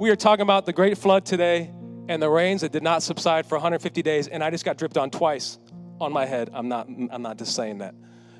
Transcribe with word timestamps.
We 0.00 0.08
are 0.08 0.16
talking 0.16 0.40
about 0.40 0.64
the 0.64 0.72
great 0.72 0.96
flood 0.96 1.26
today 1.26 1.70
and 2.08 2.22
the 2.22 2.30
rains 2.30 2.62
that 2.62 2.72
did 2.72 2.82
not 2.82 3.02
subside 3.02 3.44
for 3.44 3.56
150 3.56 4.00
days, 4.00 4.28
and 4.28 4.42
I 4.42 4.48
just 4.48 4.64
got 4.64 4.78
dripped 4.78 4.96
on 4.96 5.10
twice 5.10 5.58
on 6.00 6.10
my 6.10 6.24
head. 6.24 6.48
I'm 6.54 6.68
not, 6.68 6.88
I'm 6.88 7.20
not 7.20 7.36
just 7.36 7.54
saying 7.54 7.78
that. 7.78 7.94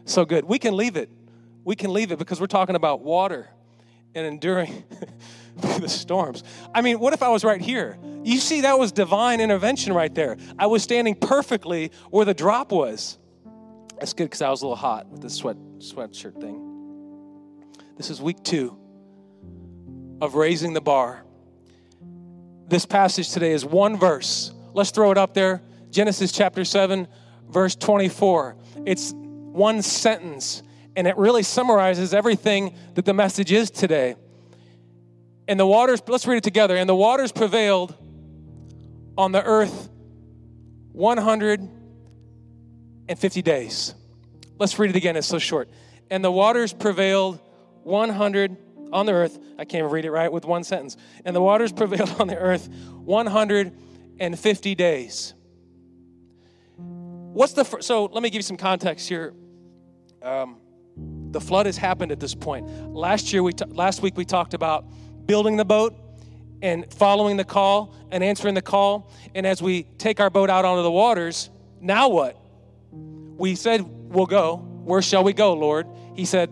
So 0.07 0.25
good. 0.25 0.47
We 0.47 0.59
can 0.59 0.75
leave 0.75 0.97
it. 0.97 1.11
We 1.63 1.77
can 1.77 1.93
leave 1.93 2.13
it 2.13 2.19
because 2.19 2.41
we're 2.41 2.47
talking 2.47 2.77
about 2.77 3.03
water 3.03 3.51
and 4.15 4.27
enduring 4.27 4.85
the 5.57 5.87
storms. 5.87 6.45
I 6.75 6.81
mean, 6.81 6.99
what 6.99 7.13
if 7.13 7.23
I 7.23 7.29
was 7.29 7.45
right 7.45 7.61
here? 7.61 7.99
You 8.25 8.39
see, 8.39 8.63
that 8.63 8.79
was 8.79 8.91
divine 8.91 9.43
intervention 9.43 9.93
right 9.93 10.15
there. 10.15 10.39
I 10.59 10.67
was 10.67 10.83
standing 10.83 11.15
perfectly 11.15 11.93
where 12.09 12.25
the 12.25 12.33
drop 12.33 12.73
was. 12.73 13.19
That's 13.99 14.15
good 14.15 14.25
because 14.25 14.41
I 14.41 14.49
was 14.49 14.63
a 14.63 14.65
little 14.65 14.77
hot 14.77 15.09
with 15.11 15.21
this 15.21 15.35
sweat 15.35 15.59
sweatshirt 15.77 16.41
thing. 16.41 17.77
This 17.99 18.09
is 18.09 18.19
week 18.19 18.43
two 18.43 18.79
of 20.23 20.37
raising 20.37 20.73
the 20.73 20.81
bar. 20.81 21.27
This 22.71 22.87
passage 22.87 23.31
today 23.31 23.51
is 23.51 23.65
one 23.65 23.97
verse. 23.97 24.53
Let's 24.75 24.93
throw 24.93 25.11
it 25.11 25.19
up 25.19 25.35
there. 25.35 25.61
Genesis 25.91 26.31
chapter 26.31 26.65
7, 26.65 27.09
verse 27.49 27.75
24. 27.75 28.55
It's 28.87 29.13
one 29.17 29.83
sentence, 29.83 30.63
and 30.95 31.09
it 31.09 31.17
really 31.17 31.43
summarizes 31.43 32.15
everything 32.15 32.77
that 32.95 33.05
the 33.05 33.13
message 33.13 33.51
is 33.51 33.73
today. 33.73 34.15
And 35.49 35.59
the 35.59 35.67
waters, 35.67 36.01
let's 36.07 36.29
read 36.29 36.37
it 36.37 36.45
together. 36.45 36.77
And 36.77 36.89
the 36.89 36.95
waters 36.95 37.33
prevailed 37.33 37.93
on 39.19 39.33
the 39.33 39.43
earth 39.43 39.89
150 40.93 43.43
days. 43.43 43.97
Let's 44.61 44.79
read 44.79 44.91
it 44.91 44.97
again, 44.97 45.17
it's 45.17 45.27
so 45.27 45.41
short. 45.41 45.69
And 46.09 46.23
the 46.23 46.31
waters 46.31 46.73
prevailed 46.73 47.41
100 47.83 48.57
on 48.93 49.07
the 49.07 49.13
earth. 49.13 49.39
I 49.59 49.65
can't 49.65 49.81
even 49.81 49.91
read 49.91 50.05
it 50.05 50.11
right 50.11 50.31
with 50.31 50.45
one 50.45 50.65
sentence. 50.65 50.97
And 51.25 51.35
the 51.35 51.41
waters 51.41 51.73
prevailed 51.73 52.21
on 52.21 52.29
the 52.29 52.37
earth 52.37 52.69
150 52.69 54.75
days. 54.75 55.35
What's 56.77 57.53
the 57.53 57.65
fir- 57.65 57.81
so? 57.81 58.07
Let 58.07 58.23
me 58.23 58.31
give 58.31 58.39
you 58.39 58.43
some 58.43 58.57
context 58.57 59.09
here. 59.09 59.35
Um, 60.23 60.57
the 61.31 61.41
flood 61.41 61.67
has 61.67 61.77
happened 61.77 62.11
at 62.11 62.19
this 62.19 62.35
point. 62.35 62.69
Last 62.93 63.33
year, 63.33 63.43
we 63.43 63.53
t- 63.53 63.65
last 63.67 64.03
week 64.03 64.17
we 64.17 64.25
talked 64.25 64.53
about 64.53 64.85
building 65.27 65.57
the 65.57 65.65
boat 65.65 65.95
and 66.61 66.93
following 66.93 67.37
the 67.37 67.45
call 67.45 67.95
and 68.11 68.25
answering 68.25 68.55
the 68.55 68.63
call. 68.63 69.13
And 69.35 69.47
as 69.47 69.63
we 69.63 69.85
take 69.97 70.19
our 70.19 70.29
boat 70.29 70.51
out 70.51 70.65
onto 70.65 70.83
the 70.83 70.91
waters, 70.91 71.51
now 71.81 72.09
what? 72.09 72.37
We 72.91 73.55
said 73.55 73.83
we'll 73.83 74.27
go. 74.27 74.57
Where 74.57 75.03
shall 75.03 75.23
we 75.23 75.33
go, 75.33 75.55
Lord? 75.55 75.87
He 76.15 76.25
said, 76.25 76.51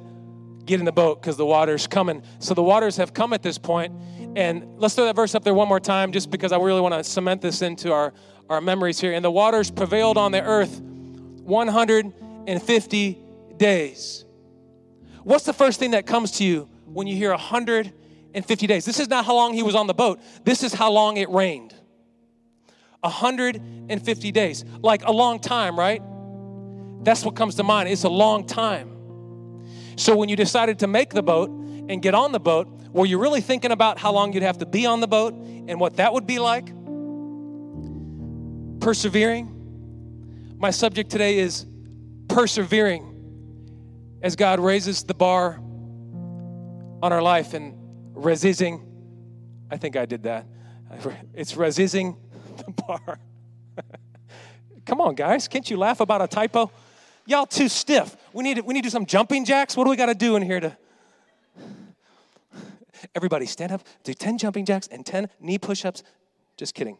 get 0.69 0.79
in 0.79 0.87
the 0.87 0.93
boat 0.93 1.21
because 1.21 1.37
the 1.37 1.47
water's 1.47 1.89
coming. 1.89 2.23
So 2.39 2.55
the 2.55 2.63
waters 2.63 2.97
have 2.99 3.13
come 3.13 3.33
at 3.33 3.43
this 3.43 3.59
point. 3.59 3.93
And 4.37 4.79
let's 4.79 4.95
throw 4.95 5.07
that 5.07 5.17
verse 5.17 5.35
up 5.35 5.43
there 5.43 5.55
one 5.55 5.67
more 5.67 5.81
time 5.81 6.13
just 6.13 6.31
because 6.31 6.53
I 6.53 6.59
really 6.59 6.81
want 6.81 6.95
to 6.95 7.03
cement 7.03 7.43
this 7.43 7.63
into 7.63 7.93
our, 7.93 8.13
our 8.49 8.61
memories 8.61 9.01
here. 9.01 9.15
And 9.15 9.25
the 9.25 9.31
waters 9.31 9.71
prevailed 9.71 10.19
on 10.19 10.31
the 10.31 10.43
earth 10.43 10.81
150 10.81 13.19
days. 13.57 14.25
What's 15.25 15.45
the 15.45 15.53
first 15.53 15.81
thing 15.81 15.91
that 15.93 16.07
comes 16.07 16.33
to 16.33 16.45
you 16.45 16.69
when 16.85 17.07
you 17.07 17.17
hear 17.17 17.31
150 17.31 18.67
days? 18.67 18.85
This 18.85 19.01
is 19.01 19.09
not 19.09 19.25
how 19.25 19.35
long 19.35 19.55
he 19.55 19.63
was 19.63 19.75
on 19.75 19.87
the 19.87 19.95
boat, 19.95 20.21
this 20.45 20.63
is 20.63 20.73
how 20.73 20.93
long 20.93 21.17
it 21.17 21.29
rained. 21.31 21.75
150 23.01 24.33
days. 24.33 24.65
Like 24.83 25.05
a 25.05 25.13
long 25.13 25.39
time, 25.39 25.79
right? 25.79 26.03
That's 27.05 27.25
what 27.25 27.37
comes 27.37 27.55
to 27.57 27.63
mind. 27.63 27.89
It's 27.89 28.05
a 28.05 28.09
long 28.09 28.45
time. 28.45 28.98
So 29.99 30.17
when 30.17 30.29
you 30.29 30.37
decided 30.37 30.79
to 30.79 30.87
make 30.87 31.11
the 31.11 31.25
boat 31.25 31.51
and 31.51 32.01
get 32.01 32.15
on 32.15 32.31
the 32.31 32.39
boat, 32.39 32.69
were 32.93 33.05
you 33.05 33.19
really 33.19 33.41
thinking 33.41 33.73
about 33.73 33.99
how 33.99 34.13
long 34.13 34.33
you'd 34.33 34.45
have 34.45 34.59
to 34.59 34.67
be 34.67 34.87
on 34.87 35.01
the 35.01 35.09
boat 35.09 35.35
and 35.35 35.81
what 35.81 35.97
that 35.97 36.13
would 36.13 36.25
be 36.25 36.39
like? 36.39 36.67
Persevering. 38.81 40.57
My 40.57 40.71
subject 40.71 41.11
today 41.11 41.39
is 41.39 41.67
persevering 42.29 44.19
as 44.23 44.37
God 44.37 44.61
raises 44.61 45.03
the 45.03 45.15
bar 45.15 45.59
on 47.03 47.13
our 47.13 47.21
life 47.21 47.53
and 47.53 47.75
resisting. 48.15 48.87
I 49.69 49.79
think 49.79 49.97
I 49.97 50.07
did 50.07 50.23
that. 50.23 50.47
It's 51.35 51.57
resisting 51.57 52.17
the 52.57 52.71
bar. 52.71 53.19
Come 54.87 55.01
on, 55.01 55.17
guys. 55.17 55.49
Can't 55.49 55.69
you 55.69 55.77
laugh 55.77 55.99
about 55.99 56.23
a 56.23 56.29
typo? 56.29 56.71
Y'all 57.27 57.47
too 57.47 57.69
stiff. 57.69 58.17
We 58.39 58.45
need 58.45 58.61
we 58.61 58.73
need 58.73 58.83
to 58.83 58.87
do 58.87 58.91
some 58.91 59.05
jumping 59.05 59.45
jacks. 59.45 59.77
What 59.77 59.83
do 59.83 59.91
we 59.91 59.97
got 59.97 60.07
to 60.07 60.15
do 60.15 60.37
in 60.37 60.43
here 60.43 60.61
to? 60.61 60.77
Everybody 63.17 63.47
stand 63.47 63.73
up, 63.73 63.83
do 64.05 64.15
10 64.15 64.39
jumping 64.39 64.65
jacks 64.65 64.87
and 64.87 65.05
10 65.05 65.29
knee 65.41 65.59
push 65.59 65.85
ups. 65.85 66.05
Just 66.57 66.73
kidding. 66.73 66.99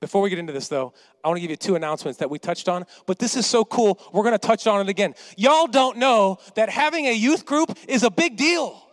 Before 0.00 0.20
we 0.20 0.28
get 0.28 0.40
into 0.40 0.52
this, 0.52 0.66
though, 0.66 0.94
I 1.22 1.28
want 1.28 1.36
to 1.36 1.40
give 1.40 1.50
you 1.52 1.56
two 1.56 1.76
announcements 1.76 2.18
that 2.18 2.28
we 2.28 2.40
touched 2.40 2.68
on, 2.68 2.86
but 3.06 3.20
this 3.20 3.36
is 3.36 3.46
so 3.46 3.64
cool. 3.64 4.00
We're 4.12 4.24
going 4.24 4.32
to 4.36 4.44
touch 4.44 4.66
on 4.66 4.80
it 4.80 4.88
again. 4.88 5.14
Y'all 5.36 5.68
don't 5.68 5.96
know 5.96 6.38
that 6.56 6.70
having 6.70 7.06
a 7.06 7.12
youth 7.12 7.46
group 7.46 7.78
is 7.86 8.02
a 8.02 8.10
big 8.10 8.36
deal. 8.36 8.84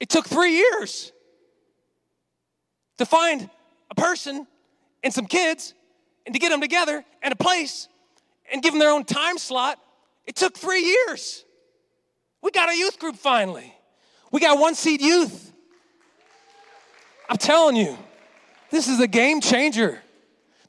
It 0.00 0.08
took 0.08 0.26
three 0.26 0.56
years 0.56 1.12
to 2.98 3.06
find 3.06 3.48
a 3.92 3.94
person 3.94 4.48
and 5.04 5.14
some 5.14 5.26
kids 5.26 5.74
and 6.26 6.34
to 6.34 6.38
get 6.38 6.50
them 6.50 6.60
together 6.60 7.04
and 7.22 7.32
a 7.32 7.36
place 7.36 7.88
and 8.52 8.62
give 8.62 8.72
them 8.72 8.80
their 8.80 8.90
own 8.90 9.04
time 9.04 9.38
slot, 9.38 9.78
it 10.26 10.36
took 10.36 10.56
three 10.56 10.82
years. 10.82 11.44
We 12.42 12.50
got 12.50 12.68
a 12.68 12.76
youth 12.76 12.98
group 12.98 13.16
finally. 13.16 13.74
We 14.30 14.40
got 14.40 14.58
one 14.58 14.74
seat 14.74 15.00
youth. 15.00 15.52
I'm 17.28 17.36
telling 17.36 17.76
you, 17.76 17.96
this 18.70 18.88
is 18.88 19.00
a 19.00 19.06
game 19.06 19.40
changer. 19.40 20.00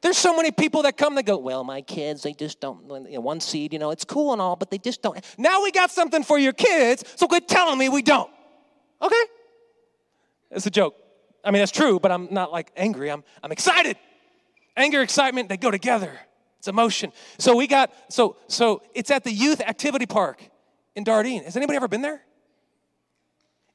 There's 0.01 0.17
so 0.17 0.35
many 0.35 0.51
people 0.51 0.83
that 0.83 0.97
come 0.97 1.15
that 1.15 1.23
go, 1.23 1.37
well, 1.37 1.63
my 1.63 1.81
kids, 1.81 2.23
they 2.23 2.33
just 2.33 2.59
don't, 2.59 2.83
you 3.09 3.13
know, 3.13 3.21
one 3.21 3.39
seed, 3.39 3.71
you 3.71 3.79
know, 3.79 3.91
it's 3.91 4.03
cool 4.03 4.33
and 4.33 4.41
all, 4.41 4.57
but 4.57 4.69
they 4.69 4.77
just 4.77 5.01
don't. 5.01 5.23
Now 5.37 5.63
we 5.63 5.71
got 5.71 5.91
something 5.91 6.23
for 6.23 6.37
your 6.37 6.51
kids, 6.51 7.05
so 7.15 7.25
quit 7.25 7.47
telling 7.47 7.79
me 7.79 7.87
we 7.87 8.01
don't. 8.01 8.29
Okay? 9.01 9.23
It's 10.51 10.65
a 10.65 10.69
joke. 10.69 10.95
I 11.43 11.51
mean, 11.51 11.61
that's 11.61 11.71
true, 11.71 11.99
but 11.99 12.11
I'm 12.11 12.27
not 12.31 12.51
like 12.51 12.71
angry. 12.75 13.09
I'm, 13.11 13.23
I'm 13.41 13.51
excited. 13.51 13.97
Anger, 14.75 15.01
excitement, 15.01 15.49
they 15.49 15.57
go 15.57 15.71
together. 15.71 16.19
It's 16.59 16.67
emotion. 16.67 17.11
So 17.37 17.55
we 17.55 17.67
got, 17.67 17.91
so, 18.09 18.37
so 18.47 18.81
it's 18.95 19.11
at 19.11 19.23
the 19.23 19.31
youth 19.31 19.61
activity 19.61 20.05
park 20.05 20.41
in 20.95 21.03
Dardenne. 21.03 21.43
Has 21.43 21.57
anybody 21.57 21.75
ever 21.75 21.87
been 21.87 22.01
there? 22.01 22.21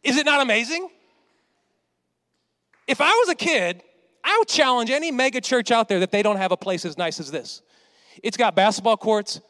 Is 0.02 0.16
it 0.16 0.24
not 0.24 0.40
amazing? 0.40 0.88
If 2.86 3.00
I 3.00 3.10
was 3.10 3.28
a 3.28 3.34
kid, 3.34 3.82
I 4.24 4.36
would 4.38 4.48
challenge 4.48 4.90
any 4.90 5.10
mega 5.10 5.40
church 5.40 5.70
out 5.70 5.88
there 5.88 6.00
that 6.00 6.10
they 6.10 6.22
don't 6.22 6.38
have 6.38 6.52
a 6.52 6.56
place 6.56 6.84
as 6.84 6.96
nice 6.96 7.20
as 7.20 7.30
this. 7.30 7.62
It's 8.22 8.36
got 8.36 8.56
basketball 8.56 8.96
courts, 8.96 9.40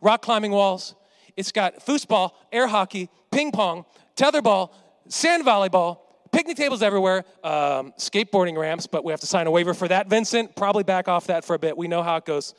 rock 0.00 0.22
climbing 0.22 0.52
walls, 0.52 0.94
it's 1.36 1.50
got 1.50 1.84
foosball, 1.84 2.32
air 2.52 2.66
hockey, 2.66 3.08
ping 3.30 3.52
pong, 3.52 3.86
tetherball, 4.16 4.70
sand 5.08 5.44
volleyball, 5.44 6.00
picnic 6.32 6.56
tables 6.56 6.82
everywhere, 6.82 7.24
um, 7.44 7.92
skateboarding 7.98 8.58
ramps, 8.58 8.86
but 8.86 9.04
we 9.04 9.12
have 9.12 9.20
to 9.20 9.26
sign 9.26 9.46
a 9.46 9.50
waiver 9.50 9.74
for 9.74 9.86
that. 9.86 10.08
Vincent, 10.08 10.56
probably 10.56 10.82
back 10.82 11.06
off 11.06 11.26
that 11.28 11.44
for 11.44 11.54
a 11.54 11.58
bit. 11.58 11.76
We 11.76 11.86
know 11.88 12.02
how 12.02 12.16
it 12.16 12.24
goes. 12.24 12.54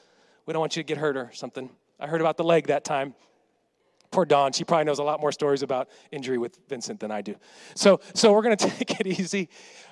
We 0.46 0.54
don't 0.54 0.60
want 0.60 0.76
you 0.78 0.84
to 0.84 0.88
get 0.88 0.98
hurt 0.98 1.18
or 1.18 1.32
something. 1.34 1.70
I 2.00 2.08
heard 2.08 2.22
about 2.22 2.38
the 2.38 2.44
leg 2.44 2.68
that 2.68 2.84
time. 2.84 3.16
Poor 4.12 4.26
Dawn, 4.26 4.52
she 4.52 4.64
probably 4.64 4.86
knows 4.86 5.00
a 5.00 5.04
lot 5.04 5.20
more 5.20 5.32
stories 5.32 5.64
about 5.64 5.90
injury 6.12 6.38
with 6.38 6.60
Vincent 6.70 7.00
than 7.00 7.10
I 7.10 7.22
do. 7.22 7.36
So, 7.74 8.00
so 8.14 8.32
we're 8.32 8.44
going 8.44 8.56
to 8.58 8.70
take 8.70 9.00
it 9.00 9.08
easy. 9.08 9.50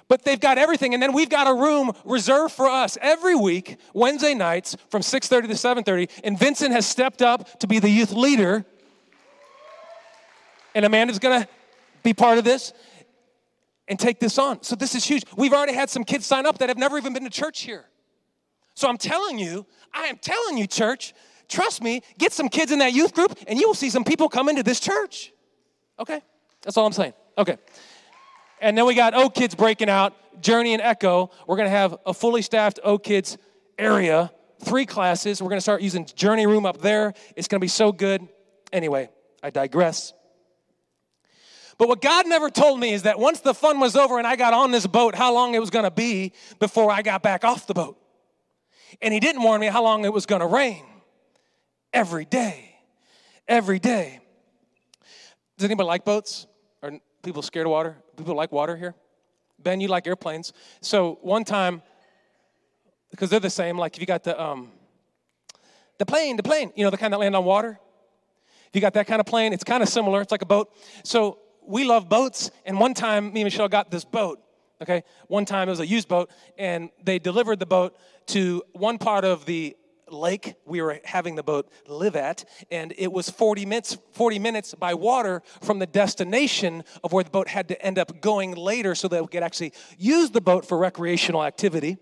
But 0.08 0.24
they've 0.24 0.40
got 0.40 0.58
everything, 0.58 0.94
and 0.94 1.02
then 1.02 1.14
we've 1.14 1.30
got 1.30 1.48
a 1.48 1.54
room 1.54 1.92
reserved 2.06 2.54
for 2.54 2.68
us 2.68 2.98
every 3.02 3.34
week, 3.34 3.78
Wednesday 3.94 4.36
nights 4.36 4.76
from 4.90 5.02
6:30 5.02 5.48
to 5.48 5.54
7:30. 5.56 6.10
And 6.24 6.38
Vincent 6.38 6.72
has 6.74 6.86
stepped 6.86 7.22
up 7.22 7.60
to 7.62 7.68
be 7.68 7.80
the 7.80 7.90
youth 7.90 8.12
leader, 8.12 8.66
and 10.76 10.86
Amanda's 10.86 11.18
going 11.18 11.42
to 11.42 11.48
be 12.04 12.14
part 12.14 12.38
of 12.38 12.44
this 12.44 12.74
and 13.92 14.00
take 14.00 14.22
this 14.22 14.40
on. 14.40 14.64
So 14.64 14.78
this 14.78 14.96
is 14.96 15.04
huge. 15.04 15.26
We've 15.36 15.52
already 15.52 15.74
had 15.74 15.90
some 15.90 16.06
kids 16.06 16.26
sign 16.26 16.46
up 16.46 16.60
that 16.60 16.70
have 16.70 16.78
never 16.78 16.98
even 16.98 17.12
been 17.12 17.26
to 17.26 17.30
church 17.30 17.64
here. 17.64 17.84
So 18.74 18.88
I'm 18.88 18.98
telling 18.98 19.38
you, 19.38 19.66
I 19.94 20.06
am 20.06 20.18
telling 20.18 20.58
you, 20.58 20.66
church, 20.66 21.14
trust 21.50 21.84
me, 21.84 22.02
get 22.18 22.32
some 22.32 22.48
kids 22.48 22.72
in 22.72 22.80
that 22.80 22.94
youth 22.94 23.14
group 23.14 23.38
and 23.48 23.60
you 23.60 23.68
will 23.68 23.76
see 23.76 23.90
some 23.90 24.06
people 24.06 24.30
come 24.30 24.48
into 24.48 24.64
this 24.64 24.80
church. 24.80 25.34
Okay? 26.00 26.22
That's 26.62 26.78
all 26.78 26.86
I'm 26.86 26.94
saying. 26.94 27.12
Okay. 27.38 27.58
And 28.62 28.78
then 28.78 28.86
we 28.86 28.96
got 28.96 29.14
O 29.14 29.30
Kids 29.30 29.56
breaking 29.56 29.90
out, 29.90 30.14
Journey 30.42 30.72
and 30.72 30.82
Echo. 30.82 31.30
We're 31.46 31.58
to 31.66 31.76
have 31.76 31.98
a 32.06 32.14
fully 32.14 32.44
staffed 32.44 32.80
O 32.86 32.98
Kids 32.98 33.38
area, 33.78 34.32
three 34.64 34.86
classes. 34.86 35.42
We're 35.42 35.50
to 35.58 35.62
start 35.62 35.82
using 35.82 36.06
Journey 36.06 36.48
Room 36.48 36.66
up 36.66 36.80
there. 36.80 37.14
It's 37.36 37.50
to 37.60 37.66
be 37.66 37.68
so 37.68 37.92
good. 37.92 38.26
Anyway, 38.72 39.10
I 39.44 39.50
digress. 39.50 40.14
But 41.82 41.88
what 41.88 42.00
God 42.00 42.28
never 42.28 42.52
told 42.52 42.80
me 42.80 42.94
is 42.94 43.02
that 43.04 43.18
once 43.18 43.40
the 43.40 43.56
fun 43.56 43.80
was 43.80 43.96
over 43.96 44.20
and 44.20 44.28
I 44.28 44.36
got 44.36 44.54
on 44.54 44.70
this 44.70 44.86
boat, 44.86 45.16
how 45.16 45.34
long 45.34 45.56
it 45.56 45.60
was 45.60 45.72
going 45.72 45.84
to 45.84 45.90
be 45.90 46.32
before 46.60 46.92
I 46.92 47.02
got 47.02 47.24
back 47.24 47.44
off 47.44 47.66
the 47.66 47.74
boat. 47.74 47.98
And 49.02 49.12
He 49.12 49.20
didn't 49.20 49.42
warn 49.42 49.60
me 49.60 49.66
how 49.66 49.82
long 49.82 50.06
it 50.06 50.14
was 50.14 50.28
going 50.28 50.42
to 50.42 50.46
rain. 50.46 50.86
Every 51.92 52.24
day. 52.24 52.76
Every 53.48 53.80
day. 53.80 54.20
Does 55.58 55.66
anybody 55.66 55.88
like 55.88 56.06
boats? 56.06 56.46
Are 56.84 56.92
people 57.24 57.42
scared 57.42 57.66
of 57.66 57.72
water? 57.72 57.98
People 58.16 58.36
like 58.36 58.52
water 58.52 58.78
here? 58.78 58.94
Ben, 59.58 59.82
you 59.82 59.88
like 59.88 60.06
airplanes. 60.06 60.54
So 60.82 61.18
one 61.24 61.44
time, 61.44 61.82
because 63.10 63.32
they're 63.32 63.40
the 63.40 63.50
same, 63.50 63.76
like 63.76 63.96
if 63.96 64.02
you 64.02 64.06
got 64.06 64.24
the 64.24 64.40
um, 64.40 64.70
the 65.98 66.06
plane, 66.06 66.38
the 66.38 66.44
plane, 66.44 66.72
you 66.76 66.84
know, 66.84 66.92
the 66.92 66.98
kind 66.98 67.12
that 67.12 67.18
land 67.18 67.36
on 67.36 67.44
water. 67.44 67.80
If 68.68 68.76
you 68.76 68.82
got 68.82 68.94
that 68.94 69.08
kind 69.08 69.20
of 69.20 69.26
plane, 69.26 69.52
it's 69.52 69.64
kind 69.64 69.82
of 69.82 69.90
similar. 69.90 70.22
It's 70.22 70.32
like 70.32 70.44
a 70.44 70.46
boat. 70.46 70.72
So 71.04 71.40
we 71.66 71.84
love 71.84 72.10
boats. 72.10 72.52
And 72.66 72.80
one 72.80 72.94
time, 72.94 73.34
me 73.34 73.42
and 73.42 73.46
Michelle 73.46 73.68
got 73.68 73.92
this 73.92 74.06
boat. 74.06 74.40
Okay, 74.82 75.04
one 75.28 75.46
time 75.46 75.68
it 75.68 75.72
was 75.72 75.80
a 75.80 75.86
used 75.86 76.08
boat, 76.08 76.32
and 76.58 76.90
they 77.04 77.20
delivered 77.20 77.60
the 77.60 77.68
boat 77.68 77.96
to 78.28 78.64
one 78.74 78.98
part 78.98 79.24
of 79.24 79.46
the 79.46 79.78
lake 80.10 80.56
we 80.66 80.82
were 80.82 81.00
having 81.04 81.36
the 81.36 81.44
boat 81.44 81.70
live 81.88 82.16
at, 82.16 82.44
and 82.70 82.94
it 82.98 83.12
was 83.12 83.30
40 83.30 83.66
minutes, 83.66 83.98
40 84.14 84.40
minutes 84.40 84.74
by 84.74 84.94
water 84.94 85.42
from 85.62 85.80
the 85.80 85.86
destination 85.86 86.84
of 87.04 87.14
where 87.14 87.24
the 87.24 87.30
boat 87.30 87.48
had 87.48 87.68
to 87.70 87.82
end 87.82 87.98
up 87.98 88.22
going 88.22 88.54
later 88.56 88.96
so 88.96 89.08
that 89.08 89.22
we 89.22 89.28
could 89.28 89.44
actually 89.44 89.72
use 89.98 90.32
the 90.32 90.42
boat 90.42 90.66
for 90.66 90.78
recreational 90.78 91.44
activity. 91.44 91.98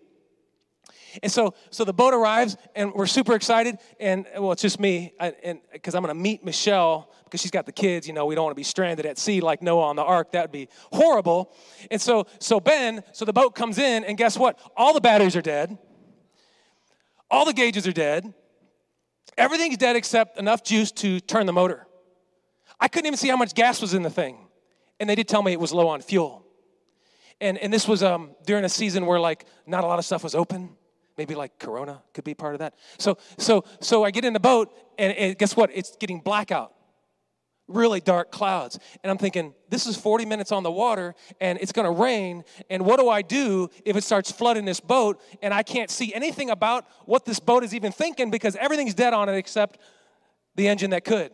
And 1.24 1.32
so, 1.32 1.54
so 1.70 1.84
the 1.84 1.94
boat 1.94 2.14
arrives, 2.14 2.58
and 2.76 2.94
we're 2.94 3.06
super 3.06 3.34
excited. 3.34 3.78
And 4.00 4.26
well, 4.38 4.52
it's 4.52 4.62
just 4.62 4.80
me, 4.80 5.14
and 5.20 5.60
because 5.72 5.96
I'm 5.96 6.04
going 6.04 6.16
to 6.16 6.22
meet 6.22 6.44
Michelle 6.44 7.12
because 7.24 7.42
she's 7.42 7.52
got 7.52 7.66
the 7.66 7.72
kids. 7.72 8.08
You 8.08 8.14
know, 8.14 8.26
we 8.26 8.36
don't 8.36 8.44
want 8.46 8.56
to 8.56 8.60
be 8.60 8.64
stranded 8.64 9.06
at 9.06 9.18
sea 9.18 9.42
like 9.42 9.62
Noah 9.62 9.84
on 9.84 9.96
the 9.96 10.04
ark. 10.04 10.32
That 10.32 10.44
would 10.44 10.52
be 10.52 10.68
horrible. 10.92 11.54
And 11.92 12.02
so, 12.02 12.26
so 12.40 12.60
Ben, 12.60 13.04
so 13.12 13.26
the 13.26 13.34
boat 13.34 13.56
comes 13.56 13.78
in, 13.78 14.04
and 14.04 14.18
guess 14.18 14.38
what? 14.38 14.60
All 14.76 14.94
the 14.94 15.02
batteries 15.02 15.36
are 15.36 15.42
dead. 15.42 15.78
All 17.32 17.46
the 17.46 17.54
gauges 17.54 17.88
are 17.88 17.92
dead. 17.92 18.34
Everything's 19.38 19.78
dead 19.78 19.96
except 19.96 20.38
enough 20.38 20.64
juice 20.64 20.92
to 20.94 21.20
turn 21.20 21.46
the 21.46 21.54
motor. 21.54 21.88
I 22.80 22.88
couldn't 22.88 23.08
even 23.08 23.18
see 23.18 23.30
how 23.30 23.38
much 23.38 23.54
gas 23.54 23.82
was 23.82 23.94
in 23.94 24.02
the 24.02 24.10
thing. 24.10 24.48
And 25.00 25.10
they 25.10 25.16
did 25.16 25.28
tell 25.28 25.42
me 25.42 25.52
it 25.52 25.60
was 25.60 25.72
low 25.72 25.88
on 25.88 26.02
fuel. 26.02 26.46
And, 27.40 27.58
and 27.58 27.72
this 27.72 27.88
was 27.88 28.04
um, 28.04 28.32
during 28.46 28.66
a 28.66 28.70
season 28.70 29.06
where 29.06 29.20
like 29.20 29.46
not 29.66 29.84
a 29.84 29.88
lot 29.88 30.00
of 30.00 30.06
stuff 30.06 30.24
was 30.24 30.36
open. 30.36 30.76
Maybe 31.20 31.36
like 31.36 31.60
Corona 31.60 32.02
could 32.14 32.24
be 32.24 32.34
part 32.34 32.56
of 32.56 32.60
that. 32.60 32.76
So 32.98 33.18
so 33.38 33.66
so 33.82 34.06
I 34.06 34.10
get 34.10 34.24
in 34.24 34.32
the 34.32 34.40
boat 34.40 34.74
and, 34.98 35.12
and 35.18 35.38
guess 35.38 35.54
what? 35.54 35.70
It's 35.74 35.98
getting 35.98 36.22
blackout 36.22 36.72
really 37.68 38.00
dark 38.00 38.32
clouds. 38.32 38.80
And 39.04 39.12
I'm 39.12 39.18
thinking, 39.18 39.54
this 39.68 39.86
is 39.86 39.98
40 39.98 40.26
minutes 40.26 40.54
on 40.54 40.64
the 40.64 40.72
water 40.72 41.14
and 41.42 41.60
it's 41.62 41.74
gonna 41.74 41.92
rain. 41.92 42.46
And 42.70 42.86
what 42.86 43.02
do 43.02 43.10
I 43.10 43.22
do 43.22 43.70
if 43.84 43.98
it 43.98 44.06
starts 44.06 44.32
flooding 44.32 44.64
this 44.64 44.80
boat 44.80 45.22
and 45.42 45.54
I 45.54 45.62
can't 45.62 45.90
see 45.90 46.14
anything 46.14 46.50
about 46.52 46.86
what 47.04 47.26
this 47.26 47.42
boat 47.42 47.66
is 47.66 47.76
even 47.76 47.92
thinking 47.92 48.32
because 48.32 48.56
everything's 48.56 48.94
dead 48.94 49.14
on 49.14 49.28
it 49.28 49.36
except 49.36 49.78
the 50.56 50.70
engine 50.70 50.92
that 50.92 51.04
could? 51.04 51.34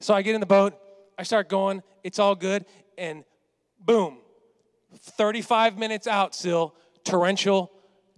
So 0.00 0.14
I 0.14 0.22
get 0.22 0.34
in 0.34 0.40
the 0.40 0.46
boat, 0.46 0.72
I 1.18 1.24
start 1.24 1.50
going, 1.50 1.82
it's 2.02 2.18
all 2.18 2.34
good, 2.34 2.64
and 2.96 3.22
boom, 3.78 4.16
35 4.98 5.76
minutes 5.76 6.06
out 6.06 6.34
still, 6.34 6.74
torrential 7.04 7.70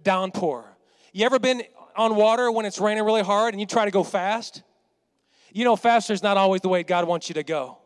downpour. 0.03 0.65
You 1.13 1.25
ever 1.25 1.39
been 1.39 1.63
on 1.95 2.15
water 2.15 2.51
when 2.51 2.65
it's 2.65 2.79
raining 2.79 3.03
really 3.03 3.23
hard 3.23 3.53
and 3.53 3.59
you 3.59 3.65
try 3.65 3.85
to 3.85 3.91
go 3.91 4.03
fast? 4.03 4.63
You 5.51 5.63
know, 5.63 5.75
faster 5.75 6.13
is 6.13 6.21
not 6.21 6.37
always 6.37 6.61
the 6.61 6.69
way 6.69 6.83
God 6.83 7.07
wants 7.07 7.29
you 7.29 7.33
to 7.35 7.43
go. 7.43 7.79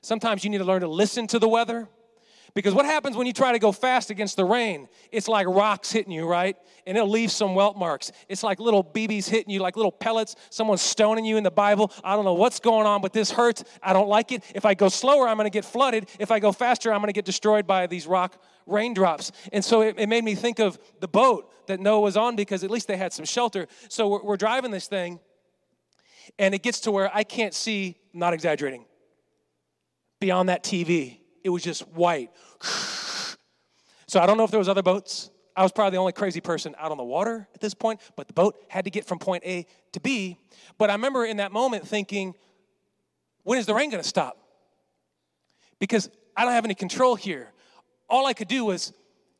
Sometimes 0.00 0.44
you 0.44 0.50
need 0.50 0.58
to 0.58 0.64
learn 0.64 0.80
to 0.80 0.88
listen 0.88 1.26
to 1.28 1.38
the 1.38 1.48
weather. 1.48 1.88
Because 2.54 2.74
what 2.74 2.84
happens 2.84 3.16
when 3.16 3.26
you 3.26 3.32
try 3.32 3.52
to 3.52 3.58
go 3.58 3.72
fast 3.72 4.10
against 4.10 4.36
the 4.36 4.44
rain? 4.44 4.88
It's 5.10 5.26
like 5.26 5.46
rocks 5.46 5.90
hitting 5.90 6.12
you, 6.12 6.26
right? 6.26 6.54
And 6.86 6.98
it'll 6.98 7.08
leave 7.08 7.30
some 7.30 7.54
welt 7.54 7.78
marks. 7.78 8.12
It's 8.28 8.42
like 8.42 8.60
little 8.60 8.84
BBs 8.84 9.26
hitting 9.28 9.50
you, 9.50 9.60
like 9.60 9.76
little 9.76 9.92
pellets. 9.92 10.36
Someone's 10.50 10.82
stoning 10.82 11.24
you 11.24 11.38
in 11.38 11.44
the 11.44 11.50
Bible. 11.50 11.90
I 12.04 12.14
don't 12.14 12.26
know 12.26 12.34
what's 12.34 12.60
going 12.60 12.86
on, 12.86 13.00
but 13.00 13.14
this 13.14 13.30
hurts. 13.30 13.64
I 13.82 13.94
don't 13.94 14.08
like 14.08 14.32
it. 14.32 14.44
If 14.54 14.66
I 14.66 14.74
go 14.74 14.90
slower, 14.90 15.28
I'm 15.28 15.36
going 15.36 15.46
to 15.46 15.50
get 15.50 15.64
flooded. 15.64 16.10
If 16.18 16.30
I 16.30 16.40
go 16.40 16.52
faster, 16.52 16.92
I'm 16.92 17.00
going 17.00 17.08
to 17.08 17.14
get 17.14 17.24
destroyed 17.24 17.66
by 17.66 17.86
these 17.86 18.06
rock 18.06 18.36
raindrops. 18.66 19.32
And 19.50 19.64
so 19.64 19.80
it, 19.80 19.94
it, 19.98 20.08
made 20.08 20.22
me 20.22 20.34
think 20.34 20.58
of 20.60 20.78
the 21.00 21.08
boat 21.08 21.50
that 21.68 21.80
Noah 21.80 22.00
was 22.00 22.18
on 22.18 22.36
because 22.36 22.64
at 22.64 22.70
least 22.70 22.86
they 22.86 22.98
had 22.98 23.14
some 23.14 23.24
shelter. 23.24 23.66
So 23.88 24.08
we're, 24.08 24.22
we're 24.22 24.36
driving 24.36 24.70
this 24.70 24.88
thing 24.88 25.20
and 26.38 26.54
it 26.54 26.62
gets 26.62 26.80
to 26.80 26.92
where 26.92 27.10
I 27.14 27.24
can't 27.24 27.54
see, 27.54 27.96
not 28.12 28.34
exaggerating, 28.34 28.84
beyond 30.20 30.48
that 30.48 30.62
TV. 30.62 31.21
It 31.44 31.50
was 31.50 31.62
just 31.62 31.86
white. 31.88 32.30
So 34.06 34.20
I 34.20 34.26
don't 34.26 34.36
know 34.36 34.44
if 34.44 34.50
there 34.50 34.58
was 34.58 34.68
other 34.68 34.82
boats. 34.82 35.30
I 35.56 35.62
was 35.62 35.72
probably 35.72 35.92
the 35.92 35.98
only 35.98 36.12
crazy 36.12 36.40
person 36.40 36.74
out 36.78 36.90
on 36.90 36.96
the 36.96 37.04
water 37.04 37.46
at 37.54 37.60
this 37.60 37.74
point, 37.74 38.00
but 38.16 38.26
the 38.26 38.32
boat 38.32 38.56
had 38.68 38.84
to 38.84 38.90
get 38.90 39.04
from 39.04 39.18
point 39.18 39.44
A 39.44 39.66
to 39.92 40.00
B. 40.00 40.38
But 40.78 40.90
I 40.90 40.94
remember 40.94 41.24
in 41.24 41.38
that 41.38 41.52
moment 41.52 41.86
thinking, 41.86 42.34
when 43.42 43.58
is 43.58 43.66
the 43.66 43.74
rain 43.74 43.90
going 43.90 44.02
to 44.02 44.08
stop? 44.08 44.38
Because 45.78 46.08
I 46.36 46.44
don't 46.44 46.52
have 46.52 46.64
any 46.64 46.74
control 46.74 47.16
here. 47.16 47.52
All 48.08 48.26
I 48.26 48.32
could 48.32 48.48
do 48.48 48.64
was 48.64 48.92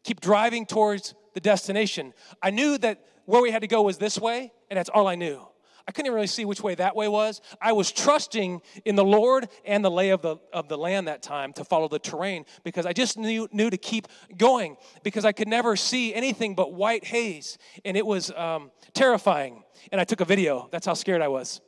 keep 0.04 0.20
driving 0.20 0.66
towards 0.66 1.14
the 1.34 1.40
destination. 1.40 2.12
I 2.42 2.50
knew 2.50 2.76
that 2.78 3.04
where 3.24 3.40
we 3.40 3.50
had 3.50 3.62
to 3.62 3.68
go 3.68 3.82
was 3.82 3.96
this 3.98 4.18
way, 4.18 4.52
and 4.68 4.76
that's 4.76 4.90
all 4.90 5.06
I 5.06 5.14
knew. 5.14 5.46
I 5.86 5.92
couldn't 5.92 6.12
really 6.12 6.26
see 6.26 6.44
which 6.44 6.62
way 6.62 6.74
that 6.76 6.94
way 6.94 7.08
was. 7.08 7.40
I 7.60 7.72
was 7.72 7.90
trusting 7.90 8.62
in 8.84 8.96
the 8.96 9.04
Lord 9.04 9.48
and 9.64 9.84
the 9.84 9.90
lay 9.90 10.10
of 10.10 10.22
the, 10.22 10.36
of 10.52 10.68
the 10.68 10.78
land 10.78 11.08
that 11.08 11.22
time 11.22 11.52
to 11.54 11.64
follow 11.64 11.88
the 11.88 11.98
terrain 11.98 12.44
because 12.64 12.86
I 12.86 12.92
just 12.92 13.18
knew, 13.18 13.48
knew 13.52 13.70
to 13.70 13.76
keep 13.76 14.08
going 14.36 14.76
because 15.02 15.24
I 15.24 15.32
could 15.32 15.48
never 15.48 15.76
see 15.76 16.14
anything 16.14 16.54
but 16.54 16.72
white 16.72 17.04
haze. 17.04 17.58
And 17.84 17.96
it 17.96 18.06
was 18.06 18.30
um, 18.32 18.70
terrifying. 18.94 19.64
And 19.90 20.00
I 20.00 20.04
took 20.04 20.20
a 20.20 20.24
video. 20.24 20.68
That's 20.70 20.86
how 20.86 20.94
scared 20.94 21.22
I 21.22 21.28
was. 21.28 21.60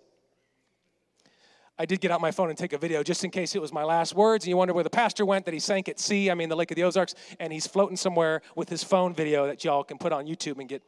I 1.77 1.87
did 1.87 2.01
get 2.01 2.13
out 2.13 2.21
my 2.21 2.31
phone 2.31 2.51
and 2.51 2.59
take 2.59 2.73
a 2.73 2.79
video 2.79 3.03
just 3.03 3.25
in 3.25 3.31
case 3.31 3.57
it 3.57 3.61
was 3.61 3.73
my 3.73 3.83
last 3.83 4.15
words. 4.15 4.45
And 4.45 4.51
you 4.51 4.57
wonder 4.57 4.73
where 4.73 4.85
the 4.85 4.91
pastor 4.91 5.27
went, 5.27 5.45
that 5.47 5.55
he 5.55 5.61
sank 5.61 5.89
at 5.89 5.99
sea, 5.99 6.31
I 6.31 6.35
mean, 6.35 6.49
the 6.49 6.57
Lake 6.57 6.71
of 6.71 6.77
the 6.77 6.85
Ozarks, 6.85 7.15
and 7.41 7.53
he's 7.53 7.67
floating 7.67 7.97
somewhere 7.97 8.43
with 8.55 8.69
his 8.69 8.85
phone 8.85 9.13
video 9.13 9.47
that 9.47 9.65
y'all 9.65 9.83
can 9.83 9.99
put 9.99 10.13
on 10.13 10.27
YouTube 10.27 10.61
and 10.61 10.69
get 10.69 10.83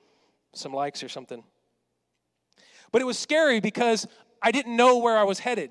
some 0.55 0.73
likes 0.73 1.03
or 1.03 1.09
something. 1.09 1.43
But 2.93 3.03
it 3.03 3.05
was 3.05 3.19
scary 3.19 3.61
because 3.61 4.07
I 4.43 4.51
didn't 4.53 4.77
know 4.77 4.99
where 4.99 5.17
I 5.17 5.25
was 5.25 5.39
headed. 5.39 5.71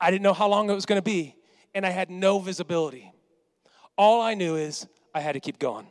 I 0.00 0.10
didn't 0.10 0.22
know 0.22 0.34
how 0.34 0.48
long 0.48 0.68
it 0.70 0.74
was 0.74 0.86
going 0.86 0.98
to 0.98 1.02
be, 1.02 1.36
and 1.74 1.86
I 1.86 1.90
had 1.90 2.10
no 2.10 2.38
visibility. 2.38 3.12
All 3.96 4.20
I 4.20 4.34
knew 4.34 4.56
is 4.56 4.86
I 5.14 5.20
had 5.20 5.32
to 5.32 5.40
keep 5.40 5.58
going. 5.58 5.86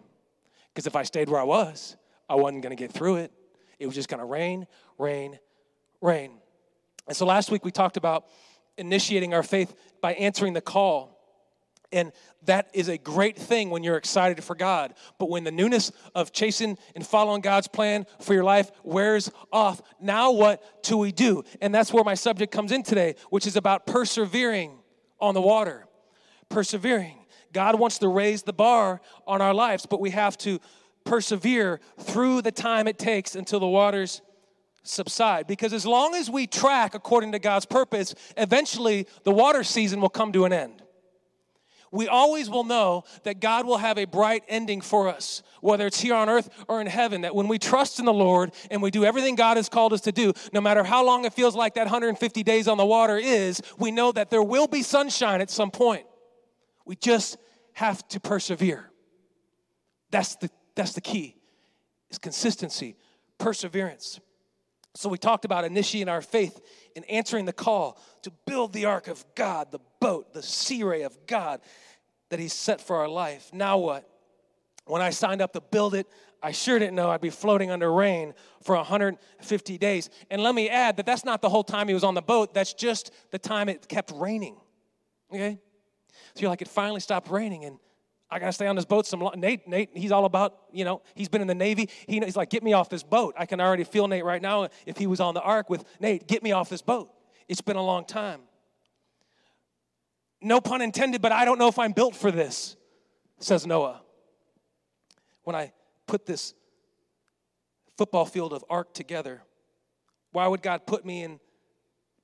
Because 0.73 0.87
if 0.87 0.95
I 0.95 1.03
stayed 1.03 1.29
where 1.29 1.39
I 1.39 1.45
was, 1.45 1.95
I 2.29 2.35
wasn't 2.35 2.63
going 2.63 2.75
to 2.75 2.81
get 2.81 2.91
through 2.91 3.17
it. 3.17 3.31
It 3.79 3.85
was 3.85 3.95
just 3.95 4.09
going 4.09 4.19
to 4.19 4.25
rain, 4.25 4.65
rain, 4.97 5.39
rain. 6.01 6.31
And 7.07 7.15
so 7.15 7.25
last 7.25 7.51
week 7.51 7.65
we 7.65 7.71
talked 7.71 7.97
about 7.97 8.25
initiating 8.77 9.33
our 9.33 9.43
faith 9.43 9.73
by 10.01 10.13
answering 10.13 10.53
the 10.53 10.61
call 10.61 11.12
and 11.93 12.11
that 12.45 12.69
is 12.73 12.89
a 12.89 12.97
great 12.97 13.37
thing 13.37 13.69
when 13.69 13.83
you're 13.83 13.97
excited 13.97 14.43
for 14.43 14.55
God. 14.55 14.93
But 15.17 15.29
when 15.29 15.43
the 15.43 15.51
newness 15.51 15.91
of 16.13 16.33
chasing 16.33 16.77
and 16.95 17.05
following 17.05 17.41
God's 17.41 17.67
plan 17.67 18.05
for 18.19 18.33
your 18.33 18.43
life 18.43 18.71
wears 18.83 19.31
off, 19.51 19.81
now 20.01 20.31
what 20.31 20.83
do 20.83 20.97
we 20.97 21.11
do? 21.11 21.43
And 21.61 21.73
that's 21.73 21.93
where 21.93 22.03
my 22.03 22.15
subject 22.15 22.51
comes 22.51 22.71
in 22.71 22.83
today, 22.83 23.15
which 23.29 23.47
is 23.47 23.55
about 23.55 23.85
persevering 23.85 24.79
on 25.19 25.33
the 25.33 25.41
water. 25.41 25.85
Persevering. 26.49 27.19
God 27.53 27.79
wants 27.79 27.99
to 27.99 28.07
raise 28.07 28.43
the 28.43 28.53
bar 28.53 28.99
on 29.27 29.41
our 29.41 29.53
lives, 29.53 29.85
but 29.85 30.01
we 30.01 30.09
have 30.09 30.37
to 30.39 30.59
persevere 31.05 31.79
through 31.99 32.41
the 32.41 32.51
time 32.51 32.87
it 32.87 32.97
takes 32.97 33.35
until 33.35 33.59
the 33.59 33.67
waters 33.67 34.21
subside. 34.81 35.47
Because 35.47 35.71
as 35.71 35.85
long 35.85 36.15
as 36.15 36.29
we 36.29 36.47
track 36.47 36.95
according 36.95 37.31
to 37.33 37.39
God's 37.39 37.65
purpose, 37.65 38.15
eventually 38.35 39.07
the 39.23 39.31
water 39.31 39.63
season 39.63 40.01
will 40.01 40.09
come 40.09 40.33
to 40.33 40.45
an 40.45 40.51
end 40.51 40.83
we 41.93 42.07
always 42.07 42.49
will 42.49 42.63
know 42.63 43.03
that 43.21 43.39
God 43.39 43.67
will 43.67 43.77
have 43.77 43.99
a 43.99 44.05
bright 44.05 44.43
ending 44.47 44.81
for 44.81 45.07
us, 45.07 45.43
whether 45.61 45.85
it's 45.85 46.01
here 46.01 46.15
on 46.15 46.27
earth 46.27 46.49
or 46.67 46.81
in 46.81 46.87
heaven. 46.87 47.21
That 47.21 47.35
when 47.35 47.47
we 47.47 47.59
trust 47.59 47.99
in 47.99 48.05
the 48.05 48.13
Lord 48.13 48.51
and 48.71 48.81
we 48.81 48.89
do 48.89 49.05
everything 49.05 49.35
God 49.35 49.57
has 49.57 49.69
called 49.69 49.93
us 49.93 50.01
to 50.01 50.11
do, 50.11 50.33
no 50.51 50.59
matter 50.59 50.83
how 50.83 51.05
long 51.05 51.23
it 51.23 51.33
feels 51.33 51.55
like 51.55 51.75
that 51.75 51.83
150 51.83 52.43
days 52.43 52.67
on 52.67 52.79
the 52.79 52.85
water 52.85 53.17
is, 53.17 53.61
we 53.77 53.91
know 53.91 54.11
that 54.11 54.31
there 54.31 54.41
will 54.41 54.65
be 54.65 54.81
sunshine 54.81 55.39
at 55.39 55.51
some 55.51 55.69
point. 55.69 56.07
We 56.83 56.95
just 56.95 57.37
have 57.73 58.05
to 58.07 58.19
persevere. 58.19 58.89
That's 60.09 60.35
the, 60.37 60.49
that's 60.75 60.93
the 60.93 61.01
key, 61.01 61.35
is 62.09 62.17
consistency, 62.17 62.95
perseverance. 63.37 64.19
So 64.95 65.09
we 65.09 65.17
talked 65.17 65.43
about 65.45 65.65
initiating 65.65 66.09
our 66.09 66.21
faith 66.21 66.61
in 66.95 67.03
answering 67.05 67.45
the 67.45 67.53
call 67.53 67.99
to 68.21 68.31
build 68.45 68.73
the 68.73 68.85
ark 68.85 69.07
of 69.07 69.25
God, 69.35 69.71
the 69.71 69.79
boat, 69.99 70.33
the 70.33 70.43
sea 70.43 70.83
ray 70.83 71.01
of 71.01 71.17
God 71.25 71.61
that 72.29 72.39
He's 72.39 72.53
set 72.53 72.79
for 72.79 72.97
our 72.97 73.07
life. 73.07 73.49
Now 73.53 73.77
what? 73.77 74.07
When 74.85 75.01
I 75.01 75.09
signed 75.09 75.41
up 75.41 75.53
to 75.53 75.61
build 75.61 75.95
it, 75.95 76.07
I 76.43 76.51
sure 76.51 76.77
didn't 76.77 76.95
know 76.95 77.09
I'd 77.09 77.21
be 77.21 77.29
floating 77.29 77.71
under 77.71 77.91
rain 77.91 78.33
for 78.63 78.75
150 78.75 79.77
days. 79.77 80.09
And 80.29 80.43
let 80.43 80.53
me 80.53 80.69
add 80.69 80.97
that 80.97 81.05
that's 81.05 81.23
not 81.23 81.41
the 81.41 81.49
whole 81.49 81.63
time 81.63 81.87
he 81.87 81.93
was 81.93 82.03
on 82.03 82.15
the 82.15 82.21
boat, 82.21 82.53
that's 82.53 82.73
just 82.73 83.11
the 83.31 83.39
time 83.39 83.69
it 83.69 83.87
kept 83.87 84.11
raining. 84.13 84.57
Okay? 85.31 85.57
So 86.35 86.41
you're 86.41 86.49
like, 86.49 86.61
it 86.61 86.67
finally 86.67 86.99
stopped 86.99 87.29
raining, 87.29 87.65
and 87.65 87.77
I 88.33 88.39
got 88.39 88.47
to 88.47 88.51
stay 88.51 88.65
on 88.65 88.75
this 88.75 88.85
boat 88.85 89.05
some. 89.05 89.29
Nate, 89.35 89.67
Nate, 89.67 89.91
he's 89.93 90.11
all 90.11 90.25
about, 90.25 90.57
you 90.71 90.85
know, 90.85 91.03
he's 91.13 91.29
been 91.29 91.41
in 91.41 91.47
the 91.47 91.53
Navy. 91.53 91.87
He, 92.07 92.19
he's 92.19 92.35
like, 92.35 92.49
get 92.49 92.63
me 92.63 92.73
off 92.73 92.89
this 92.89 93.03
boat. 93.03 93.35
I 93.37 93.45
can 93.45 93.61
already 93.61 93.83
feel 93.83 94.07
Nate 94.07 94.25
right 94.25 94.41
now 94.41 94.69
if 94.87 94.97
he 94.97 95.05
was 95.05 95.19
on 95.19 95.35
the 95.35 95.41
ark 95.41 95.69
with 95.69 95.85
Nate, 95.99 96.27
get 96.27 96.41
me 96.41 96.51
off 96.51 96.67
this 96.67 96.81
boat. 96.81 97.11
It's 97.47 97.61
been 97.61 97.75
a 97.75 97.83
long 97.83 98.05
time. 98.05 98.41
No 100.41 100.59
pun 100.59 100.81
intended, 100.81 101.21
but 101.21 101.31
I 101.31 101.45
don't 101.45 101.59
know 101.59 101.67
if 101.67 101.77
I'm 101.77 101.91
built 101.91 102.15
for 102.15 102.31
this, 102.31 102.75
says 103.39 103.67
Noah. 103.67 104.01
When 105.43 105.55
I 105.55 105.71
put 106.07 106.25
this 106.25 106.55
football 107.97 108.25
field 108.25 108.51
of 108.51 108.65
ark 108.67 108.95
together, 108.95 109.43
why 110.31 110.47
would 110.47 110.63
God 110.63 110.87
put 110.87 111.05
me 111.05 111.23
in 111.23 111.39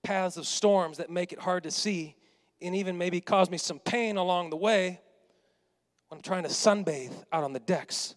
paths 0.01 0.37
of 0.37 0.47
storms 0.47 0.97
that 0.97 1.11
make 1.11 1.33
it 1.33 1.39
hard 1.39 1.63
to 1.63 1.71
see 1.71 2.15
and 2.63 2.75
even 2.75 2.97
maybe 2.97 3.21
cause 3.21 3.51
me 3.51 3.59
some 3.59 3.77
pain 3.77 4.17
along 4.17 4.49
the 4.49 4.57
way 4.57 5.01
when 6.09 6.17
I'm 6.17 6.21
trying 6.21 6.43
to 6.43 6.49
sunbathe 6.49 7.13
out 7.31 7.43
on 7.43 7.53
the 7.53 7.59
decks 7.59 8.15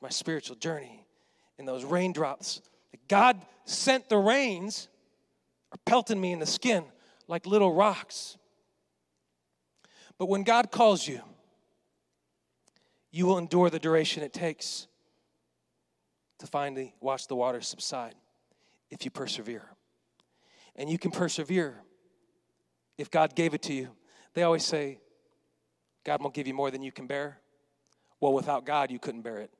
my 0.00 0.08
spiritual 0.08 0.56
journey 0.56 1.04
in 1.58 1.66
those 1.66 1.84
raindrops? 1.84 2.62
That 2.90 3.06
God 3.08 3.40
sent 3.64 4.08
the 4.08 4.18
rains 4.18 4.88
are 5.72 5.78
pelting 5.84 6.20
me 6.20 6.32
in 6.32 6.38
the 6.38 6.46
skin 6.46 6.84
like 7.26 7.46
little 7.46 7.72
rocks. 7.72 8.36
But 10.18 10.28
when 10.28 10.42
God 10.42 10.70
calls 10.70 11.06
you, 11.06 11.20
you 13.10 13.26
will 13.26 13.38
endure 13.38 13.70
the 13.70 13.78
duration 13.78 14.22
it 14.22 14.32
takes 14.32 14.86
to 16.38 16.46
finally 16.46 16.94
watch 17.00 17.26
the 17.26 17.36
waters 17.36 17.68
subside 17.68 18.14
if 18.90 19.04
you 19.04 19.10
persevere. 19.10 19.68
And 20.76 20.88
you 20.88 20.98
can 20.98 21.10
persevere 21.10 21.82
if 22.96 23.10
God 23.10 23.34
gave 23.34 23.54
it 23.54 23.62
to 23.62 23.74
you. 23.74 23.90
They 24.34 24.42
always 24.42 24.64
say, 24.64 25.00
God 26.08 26.22
won't 26.22 26.32
give 26.32 26.46
you 26.46 26.54
more 26.54 26.70
than 26.70 26.80
you 26.80 26.90
can 26.90 27.06
bear. 27.06 27.38
Well, 28.18 28.32
without 28.32 28.64
God, 28.64 28.90
you 28.90 28.98
couldn't 28.98 29.20
bear 29.20 29.40
it. 29.40 29.50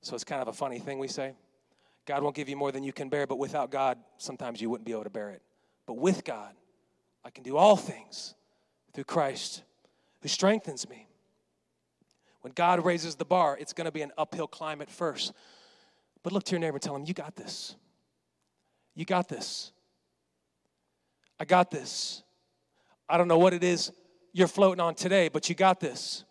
So 0.00 0.14
it's 0.14 0.24
kind 0.24 0.40
of 0.40 0.48
a 0.48 0.54
funny 0.54 0.78
thing 0.78 0.98
we 0.98 1.06
say. 1.06 1.34
God 2.06 2.22
won't 2.22 2.34
give 2.34 2.48
you 2.48 2.56
more 2.56 2.72
than 2.72 2.82
you 2.82 2.94
can 2.94 3.10
bear, 3.10 3.26
but 3.26 3.38
without 3.38 3.70
God, 3.70 3.98
sometimes 4.16 4.58
you 4.58 4.70
wouldn't 4.70 4.86
be 4.86 4.92
able 4.92 5.04
to 5.04 5.10
bear 5.10 5.28
it. 5.28 5.42
But 5.84 5.98
with 5.98 6.24
God, 6.24 6.54
I 7.26 7.28
can 7.28 7.44
do 7.44 7.58
all 7.58 7.76
things 7.76 8.36
through 8.94 9.04
Christ 9.04 9.64
who 10.22 10.28
strengthens 10.28 10.88
me. 10.88 11.06
When 12.40 12.54
God 12.54 12.82
raises 12.82 13.14
the 13.14 13.26
bar, 13.26 13.58
it's 13.60 13.74
going 13.74 13.84
to 13.84 13.92
be 13.92 14.00
an 14.00 14.12
uphill 14.16 14.46
climb 14.46 14.80
at 14.80 14.90
first. 14.90 15.34
But 16.22 16.32
look 16.32 16.44
to 16.44 16.52
your 16.52 16.60
neighbor 16.60 16.76
and 16.76 16.82
tell 16.82 16.96
him, 16.96 17.04
You 17.04 17.12
got 17.12 17.36
this. 17.36 17.76
You 18.94 19.04
got 19.04 19.28
this. 19.28 19.72
I 21.38 21.44
got 21.44 21.70
this. 21.70 22.22
I 23.10 23.18
don't 23.18 23.28
know 23.28 23.38
what 23.38 23.52
it 23.52 23.62
is 23.62 23.92
you're 24.38 24.48
floating 24.48 24.80
on 24.80 24.94
today, 24.94 25.28
but 25.28 25.48
you 25.48 25.54
got 25.54 25.80
this. 25.80 26.24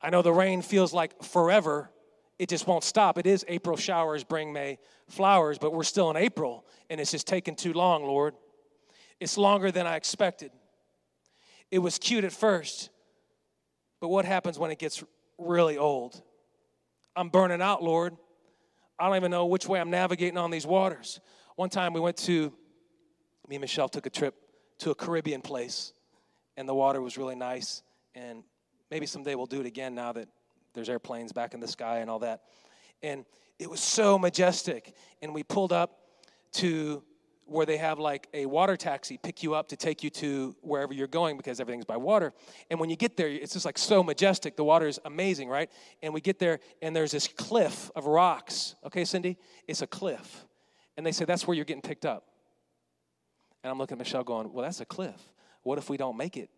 I 0.00 0.10
know 0.10 0.22
the 0.22 0.32
rain 0.32 0.62
feels 0.62 0.92
like 0.92 1.22
forever. 1.22 1.90
It 2.38 2.48
just 2.48 2.66
won't 2.66 2.84
stop. 2.84 3.18
It 3.18 3.26
is 3.26 3.44
April 3.48 3.76
showers 3.76 4.24
bring 4.24 4.52
May 4.52 4.78
flowers, 5.08 5.58
but 5.58 5.72
we're 5.72 5.84
still 5.84 6.10
in 6.10 6.16
April, 6.16 6.64
and 6.90 7.00
it's 7.00 7.10
just 7.10 7.26
taking 7.26 7.56
too 7.56 7.72
long, 7.72 8.04
Lord. 8.04 8.34
It's 9.20 9.36
longer 9.36 9.70
than 9.70 9.86
I 9.86 9.96
expected. 9.96 10.50
It 11.70 11.78
was 11.78 11.98
cute 11.98 12.24
at 12.24 12.32
first, 12.32 12.90
but 14.00 14.08
what 14.08 14.24
happens 14.24 14.58
when 14.58 14.70
it 14.70 14.78
gets 14.78 15.02
really 15.38 15.78
old? 15.78 16.22
I'm 17.16 17.28
burning 17.28 17.62
out, 17.62 17.82
Lord. 17.82 18.16
I 18.98 19.06
don't 19.06 19.16
even 19.16 19.30
know 19.30 19.46
which 19.46 19.66
way 19.66 19.80
I'm 19.80 19.90
navigating 19.90 20.38
on 20.38 20.50
these 20.50 20.66
waters. 20.66 21.20
One 21.56 21.70
time 21.70 21.92
we 21.92 22.00
went 22.00 22.16
to, 22.18 22.52
me 23.48 23.56
and 23.56 23.60
Michelle 23.60 23.88
took 23.88 24.06
a 24.06 24.10
trip 24.10 24.34
to 24.78 24.90
a 24.90 24.94
Caribbean 24.94 25.40
place, 25.40 25.92
and 26.56 26.68
the 26.68 26.74
water 26.74 27.00
was 27.00 27.16
really 27.18 27.34
nice. 27.34 27.82
And 28.14 28.44
maybe 28.90 29.06
someday 29.06 29.34
we'll 29.34 29.46
do 29.46 29.60
it 29.60 29.66
again 29.66 29.94
now 29.94 30.12
that 30.12 30.28
there's 30.74 30.88
airplanes 30.88 31.32
back 31.32 31.54
in 31.54 31.60
the 31.60 31.68
sky 31.68 31.98
and 31.98 32.10
all 32.10 32.20
that. 32.20 32.42
And 33.02 33.24
it 33.58 33.70
was 33.70 33.80
so 33.80 34.18
majestic. 34.18 34.94
And 35.22 35.34
we 35.34 35.42
pulled 35.42 35.72
up 35.72 35.98
to 36.54 37.02
where 37.46 37.66
they 37.66 37.76
have 37.76 37.98
like 37.98 38.28
a 38.32 38.46
water 38.46 38.76
taxi 38.76 39.18
pick 39.18 39.42
you 39.42 39.54
up 39.54 39.68
to 39.68 39.76
take 39.76 40.02
you 40.02 40.08
to 40.08 40.56
wherever 40.62 40.94
you're 40.94 41.06
going 41.06 41.36
because 41.36 41.60
everything's 41.60 41.84
by 41.84 41.96
water. 41.96 42.32
And 42.70 42.80
when 42.80 42.88
you 42.88 42.96
get 42.96 43.16
there, 43.16 43.28
it's 43.28 43.52
just 43.52 43.66
like 43.66 43.76
so 43.76 44.02
majestic. 44.02 44.56
The 44.56 44.64
water 44.64 44.86
is 44.86 44.98
amazing, 45.04 45.48
right? 45.48 45.70
And 46.02 46.14
we 46.14 46.20
get 46.20 46.38
there, 46.38 46.60
and 46.80 46.96
there's 46.96 47.10
this 47.10 47.28
cliff 47.28 47.90
of 47.94 48.06
rocks. 48.06 48.76
Okay, 48.86 49.04
Cindy? 49.04 49.36
It's 49.68 49.82
a 49.82 49.86
cliff. 49.86 50.46
And 50.96 51.04
they 51.04 51.12
say, 51.12 51.24
that's 51.24 51.46
where 51.46 51.54
you're 51.54 51.66
getting 51.66 51.82
picked 51.82 52.06
up. 52.06 52.24
And 53.62 53.70
I'm 53.70 53.78
looking 53.78 53.96
at 53.96 53.98
Michelle 53.98 54.24
going, 54.24 54.52
well, 54.52 54.64
that's 54.64 54.80
a 54.80 54.86
cliff. 54.86 55.20
What 55.64 55.78
if 55.78 55.90
we 55.90 55.96
don't 55.96 56.16
make 56.16 56.36
it? 56.36 56.50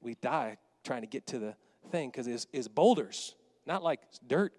We 0.00 0.16
die 0.16 0.58
trying 0.82 1.02
to 1.02 1.06
get 1.06 1.26
to 1.28 1.38
the 1.38 1.54
thing 1.90 2.10
because 2.10 2.26
it's, 2.26 2.46
it's 2.52 2.68
boulders, 2.68 3.36
not 3.66 3.82
like 3.82 4.00
dirt 4.26 4.52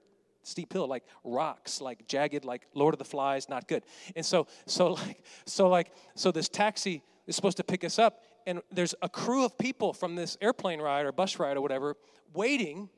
steep 0.43 0.71
hill, 0.71 0.87
like 0.87 1.03
rocks, 1.23 1.81
like 1.81 2.07
jagged, 2.07 2.45
like 2.45 2.67
Lord 2.73 2.93
of 2.93 2.99
the 2.99 3.05
Flies, 3.05 3.49
not 3.49 3.67
good. 3.67 3.83
And 4.15 4.25
so, 4.25 4.47
so 4.65 4.93
like, 4.93 5.23
so 5.45 5.67
like, 5.67 5.91
so 6.15 6.31
this 6.31 6.47
taxi 6.47 7.03
is 7.27 7.35
supposed 7.35 7.57
to 7.57 7.63
pick 7.63 7.83
us 7.83 7.99
up, 7.99 8.23
and 8.45 8.61
there's 8.71 8.93
a 9.01 9.09
crew 9.09 9.43
of 9.43 9.57
people 9.57 9.93
from 9.93 10.15
this 10.15 10.37
airplane 10.39 10.79
ride 10.79 11.05
or 11.05 11.11
bus 11.11 11.39
ride 11.39 11.57
or 11.57 11.61
whatever 11.61 11.95
waiting 12.33 12.89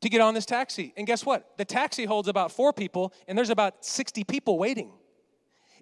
to 0.00 0.08
get 0.08 0.20
on 0.20 0.34
this 0.34 0.46
taxi. 0.46 0.94
And 0.96 1.06
guess 1.06 1.26
what? 1.26 1.58
The 1.58 1.64
taxi 1.64 2.04
holds 2.04 2.28
about 2.28 2.52
four 2.52 2.72
people, 2.72 3.12
and 3.26 3.36
there's 3.36 3.50
about 3.50 3.84
60 3.84 4.24
people 4.24 4.58
waiting. 4.58 4.92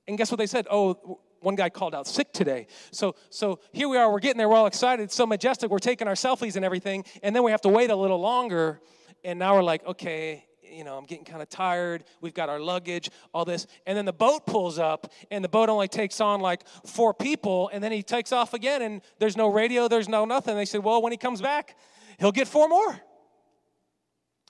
And 0.06 0.16
guess 0.16 0.30
what 0.30 0.38
they 0.38 0.46
said? 0.46 0.66
Oh, 0.70 1.20
one 1.40 1.54
guy 1.54 1.68
called 1.70 1.94
out 1.94 2.06
sick 2.06 2.32
today. 2.32 2.66
So, 2.90 3.14
so 3.30 3.60
here 3.72 3.88
we 3.88 3.96
are, 3.96 4.10
we're 4.10 4.20
getting 4.20 4.38
there, 4.38 4.48
we're 4.48 4.56
all 4.56 4.66
excited, 4.66 5.02
it's 5.02 5.14
so 5.14 5.26
majestic, 5.26 5.70
we're 5.70 5.78
taking 5.78 6.08
our 6.08 6.14
selfies 6.14 6.56
and 6.56 6.64
everything, 6.64 7.04
and 7.22 7.34
then 7.34 7.42
we 7.42 7.50
have 7.50 7.60
to 7.62 7.68
wait 7.68 7.90
a 7.90 7.96
little 7.96 8.20
longer 8.20 8.80
and 9.24 9.38
now 9.38 9.54
we're 9.54 9.62
like, 9.62 9.84
okay, 9.86 10.44
you 10.62 10.84
know, 10.84 10.96
I'm 10.96 11.04
getting 11.04 11.24
kind 11.24 11.42
of 11.42 11.48
tired. 11.48 12.04
We've 12.20 12.34
got 12.34 12.48
our 12.48 12.60
luggage, 12.60 13.10
all 13.32 13.44
this. 13.44 13.66
And 13.86 13.96
then 13.96 14.04
the 14.04 14.12
boat 14.12 14.46
pulls 14.46 14.78
up, 14.78 15.12
and 15.30 15.44
the 15.44 15.48
boat 15.48 15.68
only 15.68 15.88
takes 15.88 16.20
on 16.20 16.40
like 16.40 16.66
four 16.86 17.14
people, 17.14 17.70
and 17.72 17.82
then 17.82 17.92
he 17.92 18.02
takes 18.02 18.32
off 18.32 18.54
again, 18.54 18.82
and 18.82 19.02
there's 19.18 19.36
no 19.36 19.48
radio, 19.48 19.88
there's 19.88 20.08
no 20.08 20.24
nothing. 20.24 20.56
They 20.56 20.64
said, 20.64 20.84
well, 20.84 21.02
when 21.02 21.12
he 21.12 21.18
comes 21.18 21.40
back, 21.40 21.76
he'll 22.18 22.32
get 22.32 22.48
four 22.48 22.68
more. 22.68 23.00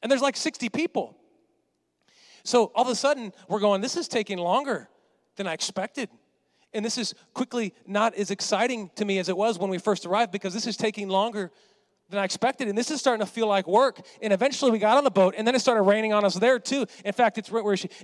And 0.03 0.11
there's 0.11 0.23
like 0.23 0.37
60 0.37 0.69
people. 0.69 1.17
So 2.45 2.73
all 2.75 2.85
of 2.85 2.89
a 2.89 2.95
sudden, 2.95 3.33
we're 3.49 3.61
going, 3.61 3.81
this 3.81 3.97
is 3.97 4.09
taking 4.09 4.39
longer 4.39 4.89
than 5.37 5.47
I 5.47 5.55
expected. 5.55 6.09
And 6.75 6.85
this 6.85 6.99
is 6.99 7.15
quickly 7.35 7.75
not 7.87 8.15
as 8.15 8.31
exciting 8.31 8.91
to 8.97 9.05
me 9.05 9.19
as 9.19 9.29
it 9.29 9.37
was 9.37 9.59
when 9.59 9.71
we 9.71 9.79
first 9.79 10.05
arrived 10.05 10.33
because 10.33 10.53
this 10.53 10.67
is 10.67 10.77
taking 10.77 11.09
longer 11.09 11.51
than 12.11 12.21
I 12.21 12.25
expected. 12.25 12.69
And 12.69 12.77
this 12.77 12.91
is 12.91 13.01
starting 13.01 13.25
to 13.25 13.31
feel 13.31 13.47
like 13.47 13.67
work. 13.67 14.01
And 14.23 14.33
eventually 14.33 14.71
we 14.71 14.79
got 14.79 14.97
on 14.97 15.05
the 15.05 15.11
boat, 15.11 15.35
and 15.37 15.47
then 15.47 15.55
it 15.55 15.61
started 15.61 15.83
raining 15.83 16.13
on 16.13 16.25
us 16.25 16.35
there 16.35 16.59
too. 16.59 16.87
In 17.05 17.13
fact, 17.13 17.39
it's 17.39 17.51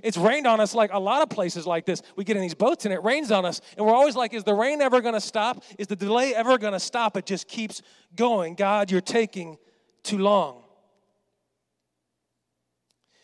it's 0.03 0.17
rained 0.17 0.47
on 0.47 0.59
us 0.59 0.73
like 0.75 0.91
a 0.93 0.99
lot 0.99 1.21
of 1.21 1.29
places 1.29 1.65
like 1.65 1.85
this. 1.85 2.01
We 2.15 2.23
get 2.23 2.35
in 2.35 2.41
these 2.41 2.55
boats 2.55 2.85
and 2.85 2.93
it 2.93 3.03
rains 3.03 3.31
on 3.31 3.45
us, 3.45 3.61
and 3.77 3.85
we're 3.85 3.95
always 3.95 4.15
like, 4.15 4.33
is 4.33 4.43
the 4.43 4.53
rain 4.53 4.81
ever 4.81 5.01
going 5.01 5.15
to 5.15 5.21
stop? 5.21 5.63
Is 5.77 5.87
the 5.87 5.95
delay 5.95 6.35
ever 6.35 6.57
going 6.57 6.73
to 6.73 6.79
stop? 6.79 7.17
It 7.17 7.25
just 7.25 7.47
keeps 7.47 7.81
going. 8.15 8.55
God, 8.55 8.91
you're 8.91 9.01
taking 9.01 9.57
too 10.03 10.19
long. 10.19 10.63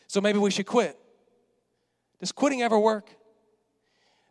So 0.07 0.19
maybe 0.19 0.39
we 0.39 0.51
should 0.51 0.65
quit. 0.65 0.98
Does 2.19 2.31
quitting 2.31 2.62
ever 2.62 2.77
work? 2.77 3.10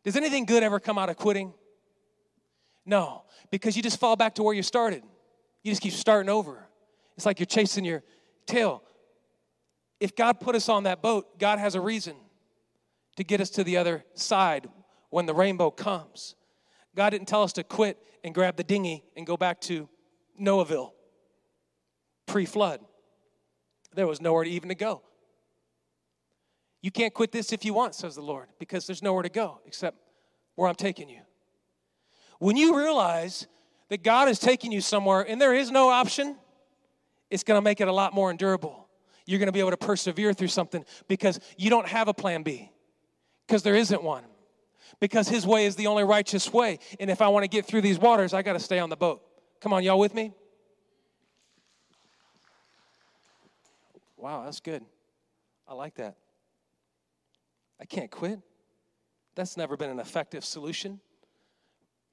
Does 0.05 0.17
anything 0.17 0.45
good 0.45 0.63
ever 0.63 0.81
come 0.81 0.99
out 0.99 1.11
of 1.11 1.17
quitting? 1.17 1.53
No, 2.87 3.25
because 3.51 3.77
you 3.77 3.83
just 3.83 4.01
fall 4.01 4.17
back 4.17 4.35
to 4.37 4.43
where 4.43 4.55
you 4.55 4.63
started. 4.63 5.03
You 5.63 5.71
just 5.71 5.83
keep 5.83 5.93
starting 5.93 6.31
over. 6.31 6.67
It's 7.17 7.27
like 7.27 7.39
you're 7.39 7.47
chasing 7.47 7.85
your 7.85 8.03
tail. 8.47 8.83
If 10.01 10.17
God 10.17 10.41
put 10.41 10.55
us 10.55 10.69
on 10.69 10.85
that 10.85 11.03
boat, 11.03 11.39
God 11.39 11.59
has 11.59 11.75
a 11.75 11.81
reason 11.81 12.17
to 13.17 13.25
get 13.25 13.41
us 13.41 13.51
to 13.51 13.65
the 13.65 13.77
other 13.77 14.05
side 14.15 14.69
when 15.11 15.27
the 15.27 15.35
rainbow 15.35 15.71
comes. 15.71 16.35
God 16.97 17.11
didn't 17.11 17.29
tell 17.29 17.43
us 17.43 17.53
to 17.55 17.65
quit 17.65 17.99
and 18.25 18.35
grab 18.35 18.57
the 18.57 18.65
dinghy 18.65 19.05
and 19.17 19.27
go 19.27 19.37
back 19.37 19.61
to 19.63 19.89
Noahville 20.41 20.93
pre 22.27 22.47
flood. 22.47 22.81
There 23.95 24.07
was 24.07 24.21
nowhere 24.21 24.45
even 24.45 24.69
to 24.71 24.75
go. 24.75 25.03
You 26.83 26.91
can't 26.91 27.13
quit 27.13 27.33
this 27.33 27.53
if 27.53 27.65
you 27.65 27.75
want, 27.75 27.95
says 27.95 28.15
the 28.15 28.23
Lord, 28.23 28.49
because 28.59 28.87
there's 28.87 29.03
nowhere 29.03 29.23
to 29.23 29.29
go 29.29 29.61
except 29.67 29.99
where 30.55 30.69
I'm 30.69 30.75
taking 30.75 31.09
you. 31.09 31.21
When 32.39 32.57
you 32.57 32.77
realize 32.77 33.47
that 33.91 34.03
God 34.03 34.29
is 34.29 34.39
taking 34.39 34.73
you 34.73 34.81
somewhere 34.81 35.21
and 35.21 35.41
there 35.41 35.55
is 35.55 35.71
no 35.71 35.91
option, 35.91 36.37
it's 37.29 37.45
going 37.45 37.59
to 37.59 37.63
make 37.63 37.81
it 37.81 37.89
a 37.89 37.93
lot 37.93 38.15
more 38.15 38.31
endurable. 38.31 38.89
You're 39.27 39.39
going 39.39 39.47
to 39.47 39.53
be 39.53 39.61
able 39.61 39.71
to 39.71 39.77
persevere 39.77 40.33
through 40.33 40.49
something 40.49 40.85
because 41.07 41.39
you 41.59 41.69
don't 41.69 41.87
have 41.87 42.09
a 42.09 42.15
plan 42.15 42.43
B, 42.43 42.71
because 43.47 43.63
there 43.63 43.77
isn't 43.77 44.03
one. 44.03 44.25
Because 44.99 45.29
His 45.29 45.47
way 45.47 45.67
is 45.67 45.77
the 45.77 45.87
only 45.87 46.05
righteous 46.05 46.53
way. 46.53 46.79
And 46.99 47.11
if 47.11 47.23
I 47.23 47.29
want 47.29 47.45
to 47.45 47.49
get 47.49 47.65
through 47.65 47.83
these 47.83 47.99
waters, 47.99 48.35
I 48.35 48.43
got 48.43 48.55
to 48.55 48.61
stay 48.61 48.79
on 48.79 48.91
the 48.91 48.97
boat. 48.97 49.23
Come 49.61 49.73
on, 49.73 49.83
y'all 49.83 49.99
with 49.99 50.15
me? 50.15 50.33
Wow, 54.17 54.45
that's 54.45 54.61
good. 54.61 54.83
I 55.67 55.75
like 55.75 55.95
that. 55.95 56.17
I 57.81 57.85
can't 57.85 58.11
quit. 58.11 58.41
That's 59.35 59.57
never 59.57 59.77
been 59.77 59.91
an 59.91 60.01
effective 60.01 60.45
solution. 60.45 61.01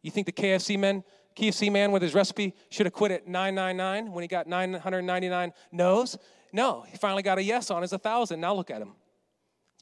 You 0.01 0.11
think 0.11 0.25
the 0.25 0.31
KFC 0.31 0.79
men 0.79 1.03
KFC 1.37 1.71
man 1.71 1.91
with 1.91 2.01
his 2.01 2.15
recipe 2.15 2.55
should 2.69 2.87
have 2.87 2.93
quit 2.93 3.11
at 3.11 3.27
999 3.27 4.11
when 4.11 4.23
he 4.23 4.27
got 4.27 4.47
999 4.47 5.53
no's. 5.71 6.17
No, 6.51 6.83
he 6.87 6.97
finally 6.97 7.21
got 7.21 7.37
a 7.37 7.43
yes 7.43 7.69
on 7.69 7.83
his 7.83 7.91
1,000. 7.91 8.39
Now 8.39 8.55
look 8.55 8.71
at 8.71 8.81
him. 8.81 8.93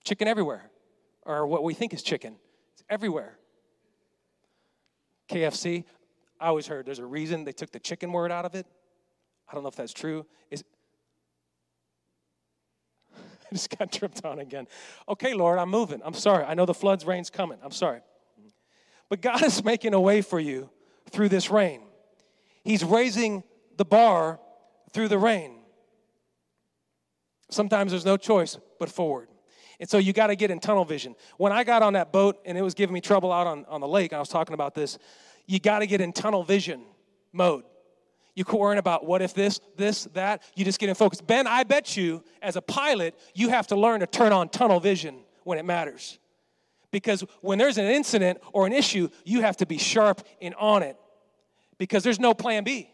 Chicken 0.04 0.28
everywhere, 0.28 0.70
or 1.24 1.48
what 1.48 1.64
we 1.64 1.74
think 1.74 1.94
is 1.94 2.04
chicken. 2.04 2.36
It's 2.74 2.84
everywhere. 2.90 3.38
KFC, 5.30 5.86
I 6.40 6.48
always 6.48 6.68
heard 6.68 6.86
there's 6.86 7.00
a 7.00 7.06
reason 7.06 7.46
they 7.46 7.54
took 7.54 7.72
the 7.72 7.80
chicken 7.80 8.12
word 8.12 8.32
out 8.32 8.46
of 8.46 8.54
it. 8.54 8.68
I 9.50 9.54
don't 9.54 9.64
know 9.64 9.70
if 9.70 9.76
that's 9.76 9.94
true. 9.94 10.26
Is 10.52 10.64
I 13.46 13.48
just 13.54 13.78
got 13.78 13.92
tripped 13.92 14.26
on 14.26 14.40
again. 14.40 14.68
Okay, 15.08 15.34
Lord, 15.34 15.60
I'm 15.60 15.70
moving. 15.70 16.02
I'm 16.04 16.14
sorry. 16.14 16.44
I 16.44 16.54
know 16.54 16.66
the 16.66 16.74
floods, 16.74 17.06
rain's 17.06 17.30
coming. 17.30 17.58
I'm 17.64 17.72
sorry. 17.72 18.02
But 19.10 19.22
God 19.22 19.44
is 19.44 19.64
making 19.64 19.94
a 19.94 20.02
way 20.02 20.22
for 20.22 20.40
you 20.40 20.70
through 21.12 21.30
this 21.30 21.50
rain. 21.50 21.82
He's 22.64 22.84
raising 22.84 23.44
the 23.78 23.86
bar 23.86 24.40
through 24.92 25.10
the 25.10 25.20
rain. 25.20 25.60
Sometimes 27.50 27.92
there's 27.92 28.06
no 28.06 28.18
choice 28.18 28.58
but 28.80 28.90
forward. 28.90 29.28
And 29.80 29.90
so 29.90 29.98
you 29.98 30.14
got 30.14 30.28
to 30.28 30.36
get 30.36 30.52
in 30.52 30.60
tunnel 30.60 30.86
vision. 30.86 31.16
When 31.38 31.52
I 31.52 31.64
got 31.64 31.84
on 31.84 31.94
that 31.94 32.12
boat 32.12 32.40
and 32.46 32.58
it 32.58 32.62
was 32.62 32.74
giving 32.74 32.94
me 32.94 33.02
trouble 33.02 33.32
out 33.32 33.46
on, 33.46 33.66
on 33.66 33.82
the 33.82 33.88
lake, 33.88 34.14
I 34.14 34.20
was 34.20 34.30
talking 34.30 34.54
about 34.54 34.74
this, 34.74 34.98
you 35.46 35.60
got 35.60 35.80
to 35.80 35.88
get 35.88 36.02
in 36.02 36.14
tunnel 36.14 36.44
vision 36.44 36.82
mode. 37.34 37.66
You 38.36 38.44
quit 38.44 38.60
worrying 38.60 38.80
about 38.80 39.06
what 39.06 39.22
if 39.22 39.34
this, 39.34 39.62
this, 39.78 40.04
that. 40.14 40.44
You 40.56 40.66
just 40.66 40.78
get 40.78 40.90
in 40.90 40.96
focus. 40.96 41.22
Ben, 41.22 41.48
I 41.48 41.64
bet 41.64 41.96
you, 41.96 42.24
as 42.42 42.58
a 42.58 42.62
pilot, 42.62 43.18
you 43.34 43.50
have 43.50 43.68
to 43.68 43.76
learn 43.76 44.02
to 44.02 44.08
turn 44.08 44.34
on 44.34 44.50
tunnel 44.50 44.82
vision 44.82 45.22
when 45.44 45.58
it 45.58 45.64
matters. 45.64 46.20
Because 46.92 47.24
when 47.42 47.58
there's 47.58 47.78
an 47.78 47.86
incident 47.86 48.40
or 48.52 48.68
an 48.68 48.74
issue, 48.74 49.10
you 49.24 49.42
have 49.42 49.58
to 49.58 49.66
be 49.66 49.78
sharp 49.78 50.22
and 50.42 50.54
on 50.56 50.84
it. 50.84 50.98
Because 51.78 52.04
there's 52.04 52.20
no 52.20 52.34
plan 52.34 52.64
B. 52.66 52.90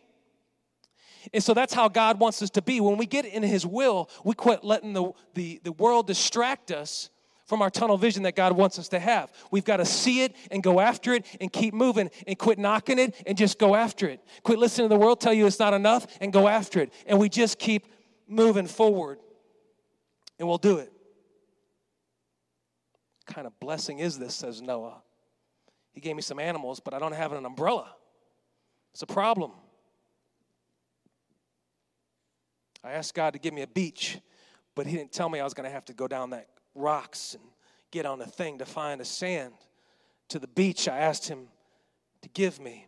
And 1.33 1.43
so 1.43 1.53
that's 1.53 1.73
how 1.73 1.87
God 1.87 2.19
wants 2.19 2.41
us 2.41 2.49
to 2.51 2.61
be. 2.61 2.79
When 2.79 2.97
we 2.97 3.05
get 3.05 3.25
in 3.25 3.43
His 3.43 3.65
will, 3.65 4.09
we 4.23 4.33
quit 4.35 4.63
letting 4.63 4.93
the, 4.93 5.11
the, 5.33 5.59
the 5.63 5.71
world 5.71 6.07
distract 6.07 6.71
us 6.71 7.09
from 7.51 7.61
our 7.61 7.69
tunnel 7.69 7.97
vision 7.97 8.23
that 8.23 8.33
God 8.33 8.53
wants 8.53 8.79
us 8.79 8.87
to 8.87 8.97
have. 8.97 9.29
We've 9.51 9.65
got 9.65 9.77
to 9.77 9.85
see 9.85 10.21
it 10.21 10.37
and 10.51 10.63
go 10.63 10.79
after 10.79 11.13
it 11.13 11.25
and 11.41 11.51
keep 11.51 11.73
moving 11.73 12.09
and 12.25 12.39
quit 12.39 12.57
knocking 12.57 12.97
it 12.97 13.13
and 13.27 13.37
just 13.37 13.59
go 13.59 13.75
after 13.75 14.07
it. 14.07 14.21
Quit 14.43 14.57
listening 14.57 14.87
to 14.87 14.95
the 14.95 14.97
world 14.97 15.19
tell 15.19 15.33
you 15.33 15.45
it's 15.45 15.59
not 15.59 15.73
enough 15.73 16.07
and 16.21 16.31
go 16.31 16.47
after 16.47 16.79
it. 16.79 16.93
And 17.05 17.19
we 17.19 17.27
just 17.27 17.59
keep 17.59 17.87
moving 18.25 18.67
forward 18.67 19.19
and 20.39 20.47
we'll 20.47 20.59
do 20.59 20.77
it. 20.77 20.93
What 23.25 23.35
kind 23.35 23.45
of 23.45 23.59
blessing 23.59 23.99
is 23.99 24.17
this, 24.17 24.33
says 24.33 24.61
Noah? 24.61 25.01
He 25.91 25.99
gave 25.99 26.15
me 26.15 26.21
some 26.21 26.39
animals, 26.39 26.79
but 26.79 26.93
I 26.93 26.99
don't 26.99 27.11
have 27.11 27.33
an 27.33 27.45
umbrella. 27.45 27.93
It's 28.93 29.01
a 29.01 29.07
problem. 29.07 29.51
I 32.81 32.91
asked 32.93 33.13
God 33.13 33.33
to 33.33 33.39
give 33.39 33.53
me 33.53 33.61
a 33.61 33.67
beach, 33.67 34.19
but 34.73 34.87
He 34.87 34.95
didn't 34.95 35.11
tell 35.11 35.27
me 35.27 35.41
I 35.41 35.43
was 35.43 35.53
going 35.53 35.67
to 35.67 35.73
have 35.73 35.83
to 35.87 35.93
go 35.93 36.07
down 36.07 36.29
that 36.29 36.47
rocks 36.75 37.33
and 37.33 37.43
get 37.91 38.05
on 38.05 38.21
a 38.21 38.25
thing 38.25 38.59
to 38.59 38.65
find 38.65 39.01
a 39.01 39.05
sand 39.05 39.53
to 40.29 40.39
the 40.39 40.47
beach 40.47 40.87
I 40.87 40.99
asked 40.99 41.27
Him 41.27 41.47
to 42.21 42.29
give 42.29 42.59
me. 42.59 42.87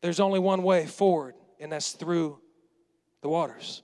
There's 0.00 0.20
only 0.20 0.38
one 0.38 0.62
way 0.62 0.86
forward, 0.86 1.34
and 1.60 1.70
that's 1.70 1.92
through 1.92 2.40
the 3.20 3.28
waters. 3.28 3.82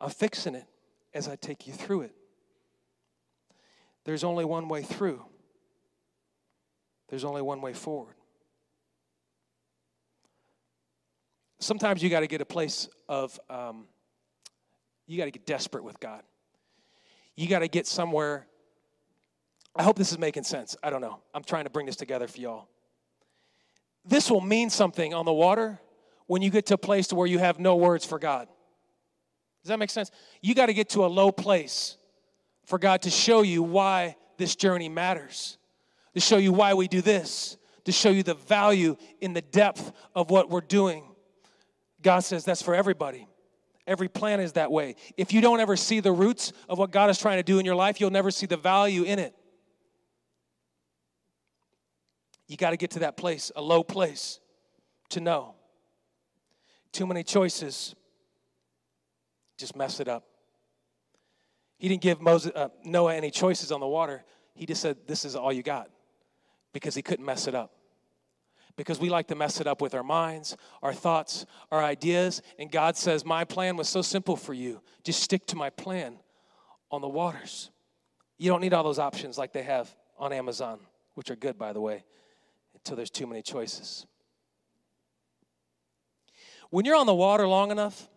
I'm 0.00 0.10
fixing 0.10 0.54
it 0.54 0.66
as 1.14 1.28
I 1.28 1.36
take 1.36 1.66
you 1.66 1.72
through 1.72 2.02
it. 2.02 2.14
There's 4.04 4.24
only 4.24 4.44
one 4.44 4.68
way 4.68 4.82
through, 4.82 5.24
there's 7.08 7.24
only 7.24 7.42
one 7.42 7.60
way 7.60 7.72
forward. 7.72 8.16
sometimes 11.66 12.02
you 12.02 12.08
got 12.08 12.20
to 12.20 12.26
get 12.26 12.40
a 12.40 12.46
place 12.46 12.88
of, 13.08 13.38
um, 13.50 13.86
you 15.06 15.18
got 15.18 15.24
to 15.24 15.30
get 15.30 15.46
desperate 15.46 15.84
with 15.84 15.98
God. 16.00 16.22
You 17.36 17.48
got 17.48 17.60
to 17.60 17.68
get 17.68 17.86
somewhere. 17.86 18.46
I 19.74 19.82
hope 19.82 19.96
this 19.96 20.10
is 20.10 20.18
making 20.18 20.44
sense. 20.44 20.74
I 20.82 20.90
don't 20.90 21.02
know. 21.02 21.20
I'm 21.34 21.44
trying 21.44 21.64
to 21.64 21.70
bring 21.70 21.86
this 21.86 21.96
together 21.96 22.26
for 22.26 22.40
y'all. 22.40 22.68
This 24.04 24.30
will 24.30 24.40
mean 24.40 24.70
something 24.70 25.12
on 25.12 25.24
the 25.24 25.32
water 25.32 25.78
when 26.26 26.42
you 26.42 26.50
get 26.50 26.66
to 26.66 26.74
a 26.74 26.78
place 26.78 27.08
to 27.08 27.14
where 27.14 27.26
you 27.26 27.38
have 27.38 27.58
no 27.58 27.76
words 27.76 28.04
for 28.04 28.18
God. 28.18 28.48
Does 29.62 29.68
that 29.68 29.78
make 29.78 29.90
sense? 29.90 30.10
You 30.40 30.54
got 30.54 30.66
to 30.66 30.74
get 30.74 30.90
to 30.90 31.04
a 31.04 31.08
low 31.08 31.30
place 31.30 31.96
for 32.66 32.78
God 32.78 33.02
to 33.02 33.10
show 33.10 33.42
you 33.42 33.62
why 33.62 34.16
this 34.38 34.56
journey 34.56 34.88
matters, 34.88 35.58
to 36.14 36.20
show 36.20 36.36
you 36.36 36.52
why 36.52 36.74
we 36.74 36.88
do 36.88 37.02
this, 37.02 37.56
to 37.84 37.92
show 37.92 38.10
you 38.10 38.22
the 38.22 38.34
value 38.34 38.96
in 39.20 39.32
the 39.32 39.42
depth 39.42 39.92
of 40.14 40.30
what 40.30 40.50
we're 40.50 40.60
doing. 40.60 41.04
God 42.02 42.20
says 42.20 42.44
that's 42.44 42.62
for 42.62 42.74
everybody. 42.74 43.26
Every 43.86 44.08
plan 44.08 44.40
is 44.40 44.54
that 44.54 44.72
way. 44.72 44.96
If 45.16 45.32
you 45.32 45.40
don't 45.40 45.60
ever 45.60 45.76
see 45.76 46.00
the 46.00 46.12
roots 46.12 46.52
of 46.68 46.78
what 46.78 46.90
God 46.90 47.08
is 47.08 47.18
trying 47.18 47.38
to 47.38 47.42
do 47.44 47.58
in 47.58 47.64
your 47.64 47.76
life, 47.76 48.00
you'll 48.00 48.10
never 48.10 48.30
see 48.30 48.46
the 48.46 48.56
value 48.56 49.04
in 49.04 49.18
it. 49.18 49.34
You 52.48 52.56
got 52.56 52.70
to 52.70 52.76
get 52.76 52.92
to 52.92 53.00
that 53.00 53.16
place, 53.16 53.52
a 53.54 53.62
low 53.62 53.82
place, 53.84 54.40
to 55.10 55.20
know. 55.20 55.54
Too 56.92 57.06
many 57.06 57.22
choices 57.22 57.94
just 59.56 59.76
mess 59.76 60.00
it 60.00 60.08
up. 60.08 60.24
He 61.78 61.88
didn't 61.88 62.02
give 62.02 62.20
Moses, 62.20 62.52
uh, 62.54 62.68
Noah 62.84 63.14
any 63.14 63.30
choices 63.30 63.70
on 63.70 63.80
the 63.80 63.86
water. 63.86 64.24
He 64.54 64.66
just 64.66 64.80
said, 64.80 64.96
This 65.06 65.24
is 65.24 65.36
all 65.36 65.52
you 65.52 65.62
got 65.62 65.90
because 66.72 66.94
he 66.94 67.02
couldn't 67.02 67.24
mess 67.24 67.46
it 67.46 67.54
up 67.54 67.75
because 68.76 69.00
we 69.00 69.08
like 69.08 69.28
to 69.28 69.34
mess 69.34 69.60
it 69.60 69.66
up 69.66 69.80
with 69.80 69.94
our 69.94 70.02
minds, 70.02 70.56
our 70.82 70.92
thoughts, 70.92 71.46
our 71.70 71.82
ideas. 71.82 72.42
And 72.58 72.70
God 72.70 72.96
says, 72.96 73.24
My 73.24 73.44
plan 73.44 73.76
was 73.76 73.88
so 73.88 74.02
simple 74.02 74.36
for 74.36 74.54
you. 74.54 74.80
Just 75.02 75.22
stick 75.22 75.46
to 75.46 75.56
my 75.56 75.70
plan 75.70 76.18
on 76.90 77.00
the 77.00 77.08
waters. 77.08 77.70
You 78.38 78.50
don't 78.50 78.60
need 78.60 78.74
all 78.74 78.84
those 78.84 78.98
options 78.98 79.38
like 79.38 79.52
they 79.52 79.62
have 79.62 79.94
on 80.18 80.32
Amazon, 80.32 80.78
which 81.14 81.30
are 81.30 81.36
good, 81.36 81.58
by 81.58 81.72
the 81.72 81.80
way, 81.80 82.04
until 82.74 82.96
there's 82.96 83.10
too 83.10 83.26
many 83.26 83.42
choices. 83.42 84.06
When 86.70 86.84
you're 86.84 86.96
on 86.96 87.06
the 87.06 87.14
water 87.14 87.48
long 87.48 87.70
enough, 87.70 88.08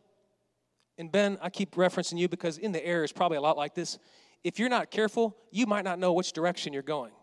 and 0.98 1.10
Ben, 1.10 1.38
I 1.41 1.50
keep 1.50 1.76
referencing 1.76 2.17
you 2.17 2.28
because 2.28 2.58
in 2.58 2.74
the 2.74 2.86
air 2.86 3.06
is 3.06 3.13
probably 3.13 3.38
a 3.38 3.41
lot 3.41 3.56
like 3.56 3.74
this. 3.74 3.98
If 4.43 4.60
you're 4.60 4.69
not 4.69 4.91
careful, 4.91 5.38
you 5.52 5.65
might 5.65 5.86
not 5.86 6.00
know 6.00 6.12
which 6.12 6.34
direction 6.34 6.74
you're 6.74 6.82
going 6.82 7.13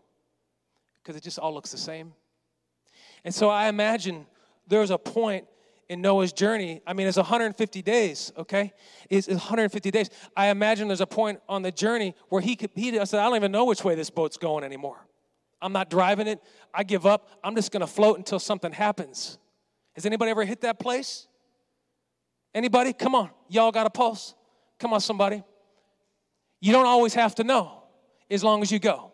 because 0.95 1.15
it 1.15 1.23
just 1.23 1.37
all 1.37 1.53
looks 1.53 1.71
the 1.71 1.77
same. 1.77 2.13
And 3.27 3.35
so 3.35 3.49
I 3.49 3.67
imagine 3.67 4.25
there 4.67 4.79
was 4.79 4.89
a 4.89 4.97
point 4.97 5.47
in 5.89 5.99
Noah's 5.99 6.31
journey. 6.31 6.79
I 6.87 6.93
mean, 6.93 7.07
it's 7.07 7.17
150 7.17 7.81
days, 7.81 8.31
okay? 8.37 8.71
It's 9.09 9.27
150 9.27 9.91
days. 9.91 10.09
I 10.33 10.47
imagine 10.47 10.87
there's 10.87 11.01
a 11.01 11.05
point 11.05 11.41
on 11.49 11.61
the 11.61 11.73
journey 11.73 12.15
where 12.29 12.41
he 12.41 12.55
could, 12.55 12.69
he 12.73 12.93
said, 13.05 13.19
I 13.19 13.25
don't 13.25 13.35
even 13.35 13.51
know 13.51 13.65
which 13.65 13.83
way 13.83 13.95
this 13.95 14.09
boat's 14.09 14.37
going 14.37 14.63
anymore. 14.63 15.05
I'm 15.61 15.73
not 15.73 15.89
driving 15.89 16.27
it. 16.27 16.41
I 16.73 16.83
give 16.83 17.05
up. 17.05 17.27
I'm 17.43 17.53
just 17.53 17.73
going 17.73 17.81
to 17.81 17.87
float 17.87 18.17
until 18.17 18.39
something 18.39 18.71
happens. 18.71 19.37
Has 19.95 20.05
anybody 20.05 20.31
ever 20.31 20.45
hit 20.45 20.61
that 20.61 20.79
place? 20.79 21.27
Anybody? 22.55 22.93
Come 22.93 23.13
on. 23.13 23.29
Y'all 23.49 23.73
got 23.73 23.85
a 23.85 23.89
pulse? 23.89 24.35
Come 24.79 24.93
on, 24.93 25.01
somebody. 25.01 25.43
You 26.61 26.71
don't 26.71 26.85
always 26.85 27.13
have 27.15 27.35
to 27.35 27.43
know 27.43 27.83
as 28.31 28.41
long 28.41 28.61
as 28.61 28.71
you 28.71 28.79
go. 28.79 29.11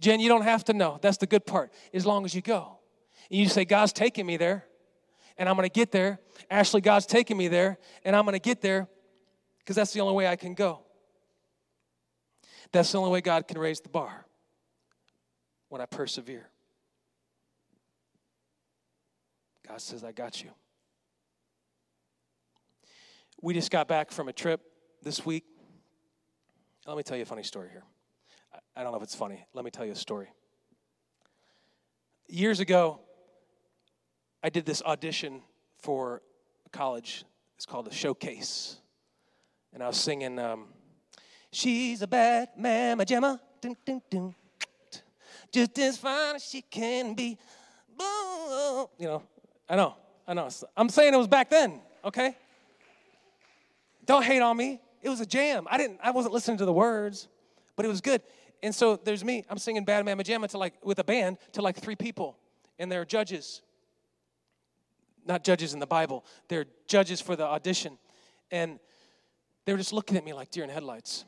Jen, 0.00 0.18
you 0.18 0.28
don't 0.28 0.42
have 0.42 0.64
to 0.64 0.72
know. 0.72 0.98
That's 1.00 1.18
the 1.18 1.28
good 1.28 1.46
part. 1.46 1.72
As 1.94 2.04
long 2.04 2.24
as 2.24 2.34
you 2.34 2.42
go. 2.42 2.78
And 3.30 3.38
you 3.38 3.48
say, 3.48 3.64
God's 3.64 3.92
taking 3.92 4.26
me 4.26 4.36
there, 4.36 4.64
and 5.38 5.48
I'm 5.48 5.56
going 5.56 5.68
to 5.68 5.72
get 5.72 5.92
there. 5.92 6.18
Ashley, 6.50 6.80
God's 6.80 7.06
taking 7.06 7.36
me 7.36 7.48
there, 7.48 7.78
and 8.04 8.16
I'm 8.16 8.24
going 8.24 8.34
to 8.34 8.40
get 8.40 8.60
there 8.60 8.88
because 9.58 9.76
that's 9.76 9.92
the 9.92 10.00
only 10.00 10.14
way 10.14 10.26
I 10.26 10.36
can 10.36 10.54
go. 10.54 10.80
That's 12.72 12.90
the 12.92 12.98
only 12.98 13.10
way 13.10 13.20
God 13.20 13.48
can 13.48 13.58
raise 13.58 13.80
the 13.80 13.88
bar 13.88 14.26
when 15.68 15.80
I 15.80 15.86
persevere. 15.86 16.48
God 19.66 19.80
says, 19.80 20.02
I 20.02 20.12
got 20.12 20.42
you. 20.42 20.50
We 23.40 23.54
just 23.54 23.70
got 23.70 23.88
back 23.88 24.10
from 24.10 24.28
a 24.28 24.32
trip 24.32 24.60
this 25.02 25.24
week. 25.24 25.44
Let 26.86 26.96
me 26.96 27.02
tell 27.02 27.16
you 27.16 27.22
a 27.22 27.26
funny 27.26 27.44
story 27.44 27.68
here. 27.70 27.84
I 28.74 28.82
don't 28.82 28.92
know 28.92 28.98
if 28.98 29.04
it's 29.04 29.14
funny. 29.14 29.46
Let 29.54 29.64
me 29.64 29.70
tell 29.70 29.86
you 29.86 29.92
a 29.92 29.96
story. 29.96 30.28
Years 32.28 32.60
ago, 32.60 33.00
I 34.42 34.48
did 34.48 34.64
this 34.64 34.82
audition 34.82 35.42
for 35.78 36.22
college. 36.72 37.24
It's 37.56 37.66
called 37.66 37.88
a 37.88 37.92
showcase. 37.92 38.76
And 39.72 39.82
I 39.82 39.86
was 39.86 39.96
singing, 39.96 40.38
um, 40.38 40.66
She's 41.52 42.00
a 42.00 42.06
bad 42.06 42.50
mama 42.56 43.04
jamma, 43.04 43.40
dun, 43.60 43.76
dun, 43.84 44.00
dun, 44.08 44.34
just 45.52 45.76
as 45.80 45.98
fine 45.98 46.36
as 46.36 46.44
she 46.44 46.62
can 46.62 47.14
be. 47.14 47.36
You 48.98 49.06
know, 49.06 49.22
I 49.68 49.76
know, 49.76 49.96
I 50.26 50.34
know. 50.34 50.48
I'm 50.76 50.88
saying 50.88 51.12
it 51.12 51.16
was 51.16 51.26
back 51.26 51.50
then, 51.50 51.80
okay? 52.04 52.36
Don't 54.06 54.24
hate 54.24 54.40
on 54.40 54.56
me. 54.56 54.80
It 55.02 55.08
was 55.08 55.20
a 55.20 55.26
jam. 55.26 55.66
I 55.68 55.76
didn't, 55.76 55.98
I 56.02 56.12
wasn't 56.12 56.34
listening 56.34 56.58
to 56.58 56.64
the 56.64 56.72
words, 56.72 57.28
but 57.74 57.84
it 57.84 57.88
was 57.88 58.00
good. 58.00 58.22
And 58.62 58.74
so 58.74 58.96
there's 58.96 59.24
me. 59.24 59.44
I'm 59.50 59.58
singing 59.58 59.84
Bad 59.84 60.04
Mama 60.04 60.22
Jamma 60.22 60.48
to 60.50 60.58
like 60.58 60.74
with 60.84 60.98
a 60.98 61.04
band 61.04 61.38
to 61.52 61.62
like 61.62 61.76
three 61.76 61.96
people, 61.96 62.36
and 62.78 62.90
they're 62.92 63.04
judges 63.04 63.62
not 65.26 65.44
judges 65.44 65.74
in 65.74 65.80
the 65.80 65.86
Bible, 65.86 66.24
they're 66.48 66.66
judges 66.86 67.20
for 67.20 67.36
the 67.36 67.44
audition. 67.44 67.98
And 68.50 68.78
they 69.64 69.72
were 69.72 69.78
just 69.78 69.92
looking 69.92 70.16
at 70.16 70.24
me 70.24 70.32
like 70.32 70.50
deer 70.50 70.64
in 70.64 70.70
headlights. 70.70 71.24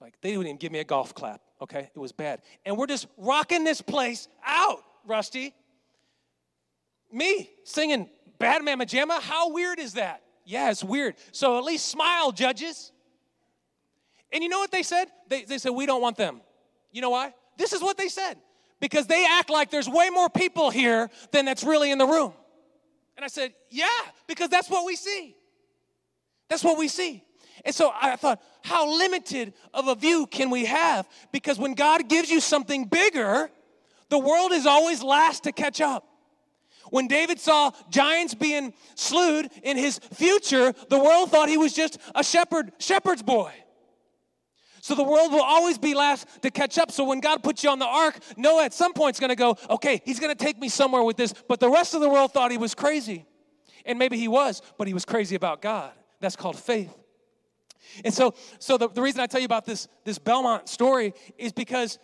Like 0.00 0.14
they 0.20 0.30
didn't 0.30 0.46
even 0.46 0.56
give 0.56 0.72
me 0.72 0.80
a 0.80 0.84
golf 0.84 1.14
clap, 1.14 1.40
okay? 1.60 1.90
It 1.94 1.98
was 1.98 2.12
bad. 2.12 2.42
And 2.66 2.76
we're 2.76 2.86
just 2.86 3.06
rocking 3.16 3.64
this 3.64 3.80
place 3.80 4.28
out, 4.44 4.82
Rusty. 5.06 5.54
Me 7.12 7.50
singing 7.64 8.08
Bad 8.38 8.64
Mama 8.64 8.84
Jamma? 8.84 9.20
How 9.20 9.52
weird 9.52 9.78
is 9.78 9.94
that? 9.94 10.22
Yeah, 10.44 10.70
it's 10.70 10.82
weird. 10.82 11.14
So 11.30 11.56
at 11.58 11.64
least 11.64 11.86
smile, 11.86 12.32
judges. 12.32 12.90
And 14.32 14.42
you 14.42 14.48
know 14.48 14.58
what 14.58 14.72
they 14.72 14.82
said? 14.82 15.06
They, 15.28 15.44
they 15.44 15.58
said, 15.58 15.70
We 15.70 15.86
don't 15.86 16.02
want 16.02 16.16
them. 16.16 16.40
You 16.90 17.02
know 17.02 17.10
why? 17.10 17.34
This 17.56 17.72
is 17.72 17.80
what 17.80 17.96
they 17.96 18.08
said. 18.08 18.38
Because 18.80 19.06
they 19.06 19.24
act 19.24 19.50
like 19.50 19.70
there's 19.70 19.88
way 19.88 20.10
more 20.10 20.28
people 20.28 20.70
here 20.70 21.08
than 21.30 21.44
that's 21.44 21.62
really 21.62 21.92
in 21.92 21.98
the 21.98 22.06
room. 22.06 22.32
And 23.16 23.24
I 23.24 23.28
said, 23.28 23.52
Yeah, 23.70 23.86
because 24.26 24.48
that's 24.48 24.70
what 24.70 24.86
we 24.86 24.96
see. 24.96 25.36
That's 26.48 26.64
what 26.64 26.78
we 26.78 26.88
see. 26.88 27.24
And 27.64 27.74
so 27.74 27.92
I 27.94 28.16
thought, 28.16 28.42
how 28.62 28.90
limited 28.98 29.54
of 29.72 29.88
a 29.88 29.94
view 29.94 30.26
can 30.26 30.50
we 30.50 30.64
have? 30.64 31.08
Because 31.32 31.58
when 31.58 31.74
God 31.74 32.08
gives 32.08 32.30
you 32.30 32.40
something 32.40 32.86
bigger, 32.86 33.50
the 34.08 34.18
world 34.18 34.52
is 34.52 34.66
always 34.66 35.02
last 35.02 35.44
to 35.44 35.52
catch 35.52 35.80
up. 35.80 36.06
When 36.90 37.06
David 37.06 37.40
saw 37.40 37.70
giants 37.88 38.34
being 38.34 38.74
slewed 38.96 39.48
in 39.62 39.76
his 39.76 39.98
future, 39.98 40.74
the 40.90 40.98
world 40.98 41.30
thought 41.30 41.48
he 41.48 41.56
was 41.56 41.72
just 41.72 41.98
a 42.14 42.22
shepherd, 42.22 42.72
shepherd's 42.78 43.22
boy. 43.22 43.52
So 44.82 44.96
the 44.96 45.04
world 45.04 45.30
will 45.30 45.42
always 45.42 45.78
be 45.78 45.94
last 45.94 46.26
to 46.42 46.50
catch 46.50 46.76
up. 46.76 46.90
So 46.90 47.04
when 47.04 47.20
God 47.20 47.44
puts 47.44 47.62
you 47.62 47.70
on 47.70 47.78
the 47.78 47.86
ark, 47.86 48.18
Noah 48.36 48.64
at 48.64 48.74
some 48.74 48.92
point 48.92 49.14
is 49.14 49.20
going 49.20 49.30
to 49.30 49.36
go, 49.36 49.56
okay, 49.70 50.02
he's 50.04 50.18
going 50.18 50.36
to 50.36 50.44
take 50.44 50.58
me 50.58 50.68
somewhere 50.68 51.04
with 51.04 51.16
this. 51.16 51.32
But 51.46 51.60
the 51.60 51.70
rest 51.70 51.94
of 51.94 52.00
the 52.00 52.08
world 52.08 52.32
thought 52.32 52.50
he 52.50 52.58
was 52.58 52.74
crazy. 52.74 53.24
And 53.86 53.96
maybe 53.96 54.18
he 54.18 54.26
was, 54.26 54.60
but 54.78 54.88
he 54.88 54.92
was 54.92 55.04
crazy 55.04 55.36
about 55.36 55.62
God. 55.62 55.92
That's 56.18 56.34
called 56.34 56.58
faith. 56.58 56.92
And 58.04 58.12
so, 58.12 58.34
so 58.58 58.76
the, 58.76 58.88
the 58.88 59.00
reason 59.00 59.20
I 59.20 59.26
tell 59.26 59.38
you 59.38 59.46
about 59.46 59.66
this, 59.66 59.86
this 60.04 60.18
Belmont 60.18 60.68
story 60.68 61.14
is 61.38 61.52
because 61.52 62.00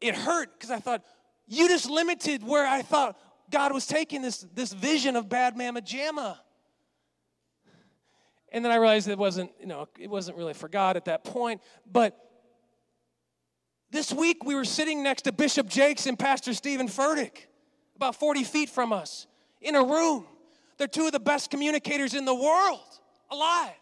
it 0.00 0.16
hurt 0.16 0.52
because 0.54 0.72
I 0.72 0.80
thought, 0.80 1.04
you 1.46 1.68
just 1.68 1.88
limited 1.88 2.42
where 2.42 2.66
I 2.66 2.82
thought 2.82 3.16
God 3.48 3.72
was 3.72 3.86
taking 3.86 4.22
this, 4.22 4.40
this 4.52 4.72
vision 4.72 5.14
of 5.14 5.28
bad 5.28 5.56
mama 5.56 5.82
jamma. 5.82 6.36
And 8.52 8.62
then 8.62 8.70
I 8.70 8.76
realized 8.76 9.08
it 9.08 9.18
wasn't, 9.18 9.50
you 9.58 9.66
know, 9.66 9.88
it 9.98 10.10
wasn't 10.10 10.36
really 10.36 10.52
for 10.52 10.68
God 10.68 10.96
at 10.96 11.06
that 11.06 11.24
point. 11.24 11.62
But 11.90 12.16
this 13.90 14.12
week 14.12 14.44
we 14.44 14.54
were 14.54 14.66
sitting 14.66 15.02
next 15.02 15.22
to 15.22 15.32
Bishop 15.32 15.68
Jakes 15.68 16.06
and 16.06 16.18
Pastor 16.18 16.52
Steven 16.52 16.86
Furtick, 16.86 17.46
about 17.96 18.14
40 18.14 18.44
feet 18.44 18.68
from 18.68 18.92
us, 18.92 19.26
in 19.62 19.74
a 19.74 19.82
room. 19.82 20.26
They're 20.76 20.86
two 20.86 21.06
of 21.06 21.12
the 21.12 21.20
best 21.20 21.50
communicators 21.50 22.14
in 22.14 22.26
the 22.26 22.34
world 22.34 22.80
alive. 23.30 23.72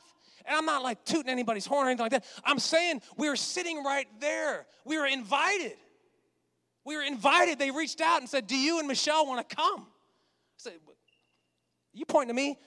And 0.47 0.57
I'm 0.57 0.65
not 0.65 0.85
like 0.85 1.05
tooting 1.05 1.31
anybody's 1.31 1.67
horn 1.67 1.87
or 1.87 1.91
anything 1.91 2.05
like 2.05 2.13
that. 2.13 2.25
I'm 2.45 2.61
saying 2.61 3.03
we 3.17 3.29
were 3.29 3.37
sitting 3.37 3.83
right 3.83 4.07
there. 4.21 4.67
We 4.85 4.99
were 4.99 5.07
invited. 5.07 5.77
We 6.85 6.97
were 6.97 7.03
invited. 7.03 7.59
They 7.59 7.73
reached 7.73 8.01
out 8.01 8.21
and 8.21 8.29
said, 8.29 8.47
Do 8.47 8.57
you 8.57 8.79
and 8.79 8.87
Michelle 8.87 9.27
want 9.27 9.49
to 9.49 9.57
come? 9.57 9.81
I 9.81 10.59
said, 10.59 10.73
You 11.93 12.05
pointing 12.05 12.35
to 12.35 12.41
me? 12.41 12.59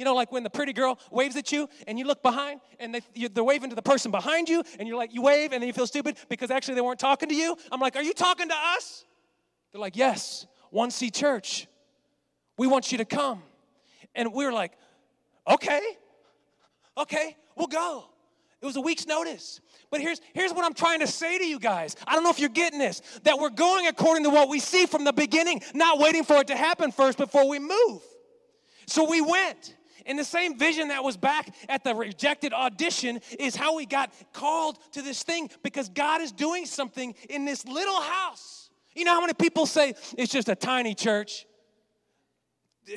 You 0.00 0.06
know, 0.06 0.14
like 0.14 0.32
when 0.32 0.42
the 0.42 0.48
pretty 0.48 0.72
girl 0.72 0.98
waves 1.10 1.36
at 1.36 1.52
you 1.52 1.68
and 1.86 1.98
you 1.98 2.06
look 2.06 2.22
behind 2.22 2.62
and 2.78 2.94
they, 2.94 3.28
they're 3.28 3.44
waving 3.44 3.68
to 3.68 3.76
the 3.76 3.82
person 3.82 4.10
behind 4.10 4.48
you 4.48 4.62
and 4.78 4.88
you're 4.88 4.96
like, 4.96 5.12
you 5.12 5.20
wave 5.20 5.52
and 5.52 5.60
then 5.60 5.66
you 5.66 5.74
feel 5.74 5.86
stupid 5.86 6.16
because 6.30 6.50
actually 6.50 6.76
they 6.76 6.80
weren't 6.80 6.98
talking 6.98 7.28
to 7.28 7.34
you. 7.34 7.54
I'm 7.70 7.80
like, 7.80 7.96
Are 7.96 8.02
you 8.02 8.14
talking 8.14 8.48
to 8.48 8.54
us? 8.54 9.04
They're 9.70 9.80
like, 9.80 9.98
Yes, 9.98 10.46
1C 10.72 11.14
Church. 11.14 11.66
We 12.56 12.66
want 12.66 12.92
you 12.92 12.96
to 12.96 13.04
come. 13.04 13.42
And 14.14 14.32
we 14.32 14.46
are 14.46 14.52
like, 14.54 14.72
Okay, 15.46 15.82
okay, 16.96 17.36
we'll 17.54 17.66
go. 17.66 18.06
It 18.62 18.64
was 18.64 18.76
a 18.76 18.80
week's 18.80 19.06
notice. 19.06 19.60
But 19.90 20.00
here's, 20.00 20.22
here's 20.32 20.54
what 20.54 20.64
I'm 20.64 20.72
trying 20.72 21.00
to 21.00 21.06
say 21.08 21.36
to 21.36 21.44
you 21.44 21.58
guys. 21.58 21.94
I 22.06 22.14
don't 22.14 22.24
know 22.24 22.30
if 22.30 22.38
you're 22.38 22.48
getting 22.48 22.78
this 22.78 23.02
that 23.24 23.38
we're 23.38 23.50
going 23.50 23.86
according 23.86 24.24
to 24.24 24.30
what 24.30 24.48
we 24.48 24.60
see 24.60 24.86
from 24.86 25.04
the 25.04 25.12
beginning, 25.12 25.60
not 25.74 25.98
waiting 25.98 26.24
for 26.24 26.36
it 26.36 26.46
to 26.46 26.56
happen 26.56 26.90
first 26.90 27.18
before 27.18 27.46
we 27.46 27.58
move. 27.58 28.00
So 28.86 29.04
we 29.04 29.20
went. 29.20 29.74
And 30.06 30.18
the 30.18 30.24
same 30.24 30.58
vision 30.58 30.88
that 30.88 31.02
was 31.04 31.16
back 31.16 31.54
at 31.68 31.84
the 31.84 31.94
rejected 31.94 32.52
audition 32.52 33.20
is 33.38 33.56
how 33.56 33.76
we 33.76 33.86
got 33.86 34.12
called 34.32 34.78
to 34.92 35.02
this 35.02 35.22
thing 35.22 35.50
because 35.62 35.88
God 35.88 36.20
is 36.20 36.32
doing 36.32 36.66
something 36.66 37.14
in 37.28 37.44
this 37.44 37.64
little 37.66 38.00
house. 38.00 38.70
You 38.94 39.04
know 39.04 39.12
how 39.12 39.20
many 39.20 39.34
people 39.34 39.66
say 39.66 39.94
it's 40.18 40.32
just 40.32 40.48
a 40.48 40.56
tiny 40.56 40.94
church? 40.94 41.46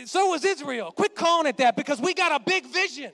So 0.06 0.30
was 0.30 0.44
Israel. 0.44 0.92
Quit 0.92 1.16
calling 1.16 1.48
it 1.48 1.58
that 1.58 1.76
because 1.76 2.02
we 2.02 2.14
got 2.14 2.40
a 2.40 2.44
big 2.44 2.66
vision. 2.66 3.12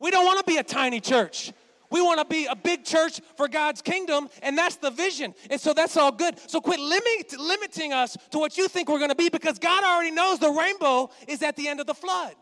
We 0.00 0.10
don't 0.10 0.24
want 0.24 0.38
to 0.38 0.44
be 0.44 0.58
a 0.58 0.62
tiny 0.62 1.00
church. 1.00 1.52
We 1.90 2.02
want 2.02 2.20
to 2.20 2.26
be 2.26 2.46
a 2.46 2.56
big 2.56 2.84
church 2.84 3.20
for 3.36 3.48
God's 3.48 3.82
kingdom, 3.82 4.28
and 4.42 4.56
that's 4.56 4.76
the 4.76 4.90
vision. 4.90 5.34
And 5.50 5.60
so 5.60 5.72
that's 5.72 5.96
all 5.96 6.12
good. 6.12 6.38
So 6.50 6.60
quit 6.60 6.80
limit, 6.80 7.38
limiting 7.38 7.92
us 7.92 8.16
to 8.30 8.38
what 8.38 8.58
you 8.58 8.68
think 8.68 8.88
we're 8.88 8.98
going 8.98 9.10
to 9.10 9.16
be 9.16 9.28
because 9.28 9.58
God 9.58 9.84
already 9.84 10.10
knows 10.10 10.38
the 10.38 10.50
rainbow 10.50 11.10
is 11.26 11.42
at 11.42 11.56
the 11.56 11.68
end 11.68 11.80
of 11.80 11.86
the 11.86 11.94
flood. 11.94 12.34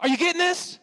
Are 0.00 0.08
you 0.08 0.16
getting 0.16 0.38
this? 0.38 0.78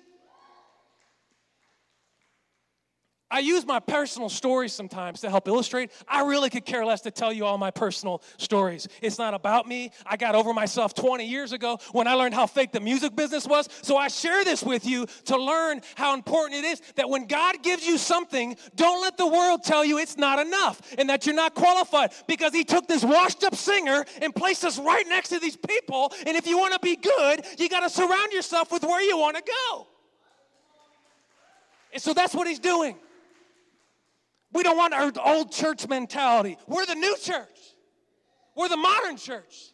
I 3.32 3.40
use 3.40 3.64
my 3.64 3.80
personal 3.80 4.28
stories 4.28 4.74
sometimes 4.74 5.22
to 5.22 5.30
help 5.30 5.48
illustrate. 5.48 5.92
I 6.08 6.22
really 6.26 6.50
could 6.50 6.66
care 6.66 6.84
less 6.84 7.02
to 7.02 7.12
tell 7.12 7.32
you 7.32 7.46
all 7.46 7.60
my 7.60 7.70
personal 7.70 8.24
stories. 8.38 8.88
It's 9.04 9.20
not 9.20 9.36
about 9.36 9.68
me. 9.68 9.92
I 10.04 10.18
got 10.18 10.34
over 10.34 10.52
myself 10.52 10.96
20 10.96 11.26
years 11.26 11.52
ago 11.52 11.78
when 11.92 12.08
I 12.08 12.16
learned 12.16 12.34
how 12.34 12.48
fake 12.48 12.72
the 12.72 12.80
music 12.80 13.16
business 13.16 13.46
was. 13.46 13.70
So 13.84 13.98
I 13.98 14.08
share 14.08 14.44
this 14.44 14.64
with 14.64 14.84
you 14.84 15.06
to 15.26 15.38
learn 15.38 15.82
how 15.94 16.16
important 16.16 16.64
it 16.64 16.68
is 16.68 16.82
that 16.96 17.08
when 17.08 17.28
God 17.28 17.62
gives 17.62 17.86
you 17.86 18.00
something, 18.00 18.58
don't 18.76 19.00
let 19.04 19.16
the 19.16 19.28
world 19.28 19.64
tell 19.64 19.86
you 19.86 20.00
it's 20.00 20.18
not 20.18 20.40
enough 20.40 20.82
and 20.98 21.08
that 21.10 21.28
you're 21.28 21.36
not 21.36 21.54
qualified 21.54 22.12
because 22.28 22.52
He 22.52 22.64
took 22.64 22.88
this 22.88 23.04
washed 23.04 23.44
up 23.44 23.54
singer 23.54 24.06
and 24.24 24.34
placed 24.34 24.66
us 24.66 24.80
right 24.80 25.08
next 25.08 25.30
to 25.30 25.40
these 25.40 25.56
people. 25.56 26.12
And 26.26 26.36
if 26.36 26.48
you 26.48 26.58
want 26.58 26.74
to 26.74 26.80
be 26.80 26.96
good, 26.96 27.46
you 27.60 27.70
got 27.70 27.82
to 27.82 27.92
surround 27.92 28.32
yourself 28.32 28.72
with 28.72 28.82
where 28.82 29.04
you 29.04 29.20
want 29.20 29.38
to 29.38 29.44
go. 29.44 29.88
And 31.94 32.02
so 32.02 32.16
that's 32.16 32.34
what 32.34 32.48
He's 32.48 32.60
doing. 32.60 32.96
We 34.52 34.64
don't 34.64 34.78
want 34.78 34.94
our 34.94 35.12
old 35.24 35.52
church 35.52 35.88
mentality. 35.88 36.58
We're 36.68 36.86
the 36.86 36.96
new 36.96 37.16
church, 37.18 37.76
we're 38.56 38.70
the 38.70 38.78
modern 38.78 39.18
church. 39.18 39.74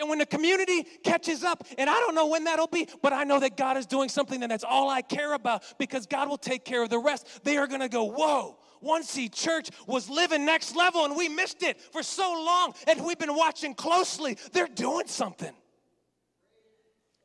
And 0.00 0.08
when 0.08 0.18
the 0.18 0.26
community 0.26 0.84
catches 1.02 1.42
up, 1.42 1.66
and 1.76 1.90
I 1.90 1.94
don't 1.94 2.14
know 2.14 2.28
when 2.28 2.44
that'll 2.44 2.68
be, 2.68 2.88
but 3.02 3.12
I 3.12 3.24
know 3.24 3.40
that 3.40 3.56
God 3.56 3.76
is 3.76 3.84
doing 3.84 4.08
something 4.08 4.40
and 4.42 4.52
that's 4.52 4.62
all 4.62 4.88
I 4.88 5.02
care 5.02 5.32
about 5.32 5.64
because 5.76 6.06
God 6.06 6.28
will 6.28 6.38
take 6.38 6.64
care 6.64 6.84
of 6.84 6.88
the 6.88 7.00
rest. 7.00 7.42
They 7.42 7.56
are 7.56 7.66
gonna 7.66 7.88
go, 7.88 8.04
whoa, 8.04 8.58
1C 8.82 9.34
Church 9.34 9.70
was 9.88 10.08
living 10.08 10.44
next 10.44 10.76
level 10.76 11.04
and 11.04 11.16
we 11.16 11.28
missed 11.28 11.64
it 11.64 11.80
for 11.80 12.04
so 12.04 12.30
long 12.30 12.74
and 12.86 13.04
we've 13.04 13.18
been 13.18 13.34
watching 13.34 13.74
closely. 13.74 14.38
They're 14.52 14.68
doing 14.68 15.08
something. 15.08 15.52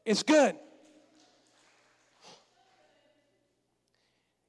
It's 0.06 0.24
good. 0.24 0.56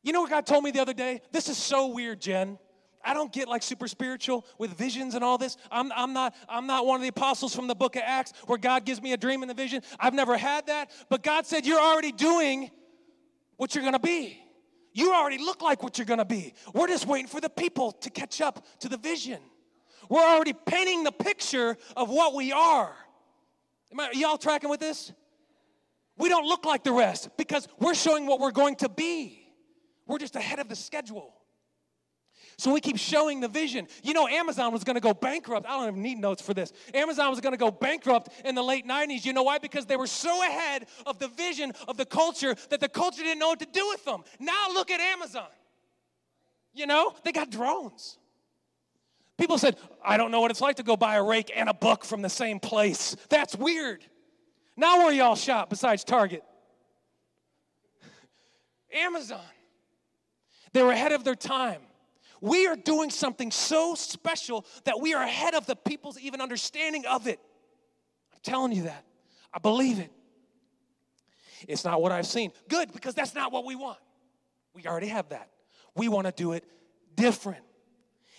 You 0.04 0.12
know 0.12 0.20
what 0.20 0.30
God 0.30 0.46
told 0.46 0.62
me 0.62 0.70
the 0.70 0.80
other 0.80 0.92
day? 0.92 1.22
This 1.32 1.48
is 1.48 1.56
so 1.56 1.88
weird, 1.88 2.20
Jen. 2.20 2.58
I 3.02 3.14
don't 3.14 3.32
get 3.32 3.48
like 3.48 3.62
super 3.62 3.88
spiritual 3.88 4.46
with 4.58 4.76
visions 4.76 5.14
and 5.14 5.24
all 5.24 5.38
this. 5.38 5.56
I'm, 5.70 5.90
I'm, 5.92 6.12
not, 6.12 6.34
I'm 6.48 6.66
not 6.66 6.86
one 6.86 6.96
of 6.96 7.02
the 7.02 7.08
apostles 7.08 7.54
from 7.54 7.66
the 7.66 7.74
book 7.74 7.96
of 7.96 8.02
Acts 8.04 8.32
where 8.46 8.58
God 8.58 8.84
gives 8.84 9.02
me 9.02 9.12
a 9.12 9.16
dream 9.16 9.42
and 9.42 9.50
a 9.50 9.54
vision. 9.54 9.82
I've 9.98 10.14
never 10.14 10.36
had 10.36 10.66
that. 10.66 10.90
But 11.08 11.22
God 11.22 11.46
said, 11.46 11.66
You're 11.66 11.80
already 11.80 12.12
doing 12.12 12.70
what 13.56 13.74
you're 13.74 13.84
gonna 13.84 13.98
be. 13.98 14.40
You 14.92 15.12
already 15.12 15.38
look 15.38 15.60
like 15.62 15.82
what 15.82 15.98
you're 15.98 16.06
gonna 16.06 16.24
be. 16.24 16.54
We're 16.72 16.86
just 16.86 17.06
waiting 17.06 17.26
for 17.26 17.40
the 17.40 17.50
people 17.50 17.92
to 17.92 18.10
catch 18.10 18.40
up 18.40 18.64
to 18.80 18.88
the 18.88 18.98
vision. 18.98 19.40
We're 20.08 20.26
already 20.26 20.52
painting 20.52 21.02
the 21.04 21.12
picture 21.12 21.76
of 21.96 22.10
what 22.10 22.34
we 22.34 22.52
are. 22.52 22.94
Am 23.90 24.00
I, 24.00 24.08
are 24.08 24.14
y'all 24.14 24.38
tracking 24.38 24.68
with 24.68 24.80
this? 24.80 25.12
We 26.16 26.28
don't 26.28 26.46
look 26.46 26.64
like 26.64 26.84
the 26.84 26.92
rest 26.92 27.30
because 27.36 27.68
we're 27.78 27.94
showing 27.94 28.26
what 28.26 28.38
we're 28.38 28.52
going 28.52 28.76
to 28.76 28.88
be. 28.88 29.43
We're 30.06 30.18
just 30.18 30.36
ahead 30.36 30.58
of 30.58 30.68
the 30.68 30.76
schedule. 30.76 31.34
So 32.56 32.72
we 32.72 32.80
keep 32.80 32.98
showing 32.98 33.40
the 33.40 33.48
vision. 33.48 33.88
You 34.02 34.12
know, 34.12 34.28
Amazon 34.28 34.72
was 34.72 34.84
going 34.84 34.94
to 34.94 35.00
go 35.00 35.12
bankrupt. 35.12 35.66
I 35.66 35.70
don't 35.70 35.88
even 35.88 36.02
need 36.02 36.18
notes 36.18 36.40
for 36.40 36.54
this. 36.54 36.72
Amazon 36.92 37.30
was 37.30 37.40
going 37.40 37.52
to 37.52 37.58
go 37.58 37.70
bankrupt 37.70 38.28
in 38.44 38.54
the 38.54 38.62
late 38.62 38.86
90s. 38.86 39.24
You 39.24 39.32
know 39.32 39.42
why? 39.42 39.58
Because 39.58 39.86
they 39.86 39.96
were 39.96 40.06
so 40.06 40.42
ahead 40.42 40.86
of 41.06 41.18
the 41.18 41.28
vision 41.28 41.72
of 41.88 41.96
the 41.96 42.04
culture 42.04 42.54
that 42.70 42.80
the 42.80 42.88
culture 42.88 43.22
didn't 43.22 43.40
know 43.40 43.48
what 43.48 43.60
to 43.60 43.66
do 43.66 43.86
with 43.88 44.04
them. 44.04 44.22
Now 44.38 44.68
look 44.72 44.90
at 44.90 45.00
Amazon. 45.00 45.48
You 46.74 46.86
know, 46.86 47.14
they 47.24 47.32
got 47.32 47.50
drones. 47.50 48.18
People 49.36 49.58
said, 49.58 49.76
I 50.04 50.16
don't 50.16 50.30
know 50.30 50.40
what 50.40 50.50
it's 50.50 50.60
like 50.60 50.76
to 50.76 50.84
go 50.84 50.96
buy 50.96 51.16
a 51.16 51.22
rake 51.22 51.50
and 51.54 51.68
a 51.68 51.74
book 51.74 52.04
from 52.04 52.22
the 52.22 52.28
same 52.28 52.60
place. 52.60 53.16
That's 53.30 53.56
weird. 53.56 54.04
Now 54.76 54.98
where 54.98 55.12
y'all 55.12 55.34
shop 55.34 55.70
besides 55.70 56.04
Target? 56.04 56.44
Amazon. 58.92 59.40
They 60.74 60.82
were 60.82 60.90
ahead 60.90 61.12
of 61.12 61.24
their 61.24 61.36
time. 61.36 61.80
We 62.42 62.66
are 62.66 62.76
doing 62.76 63.08
something 63.08 63.50
so 63.50 63.94
special 63.94 64.66
that 64.84 65.00
we 65.00 65.14
are 65.14 65.22
ahead 65.22 65.54
of 65.54 65.64
the 65.64 65.76
people's 65.76 66.18
even 66.18 66.42
understanding 66.42 67.06
of 67.06 67.26
it. 67.26 67.40
I'm 68.34 68.40
telling 68.42 68.72
you 68.72 68.82
that. 68.82 69.04
I 69.54 69.60
believe 69.60 69.98
it. 70.00 70.10
It's 71.66 71.84
not 71.84 72.02
what 72.02 72.12
I've 72.12 72.26
seen. 72.26 72.52
Good, 72.68 72.92
because 72.92 73.14
that's 73.14 73.34
not 73.34 73.52
what 73.52 73.64
we 73.64 73.76
want. 73.76 73.98
We 74.74 74.84
already 74.86 75.06
have 75.06 75.30
that. 75.30 75.48
We 75.94 76.08
want 76.08 76.26
to 76.26 76.32
do 76.32 76.52
it 76.52 76.64
different. 77.14 77.62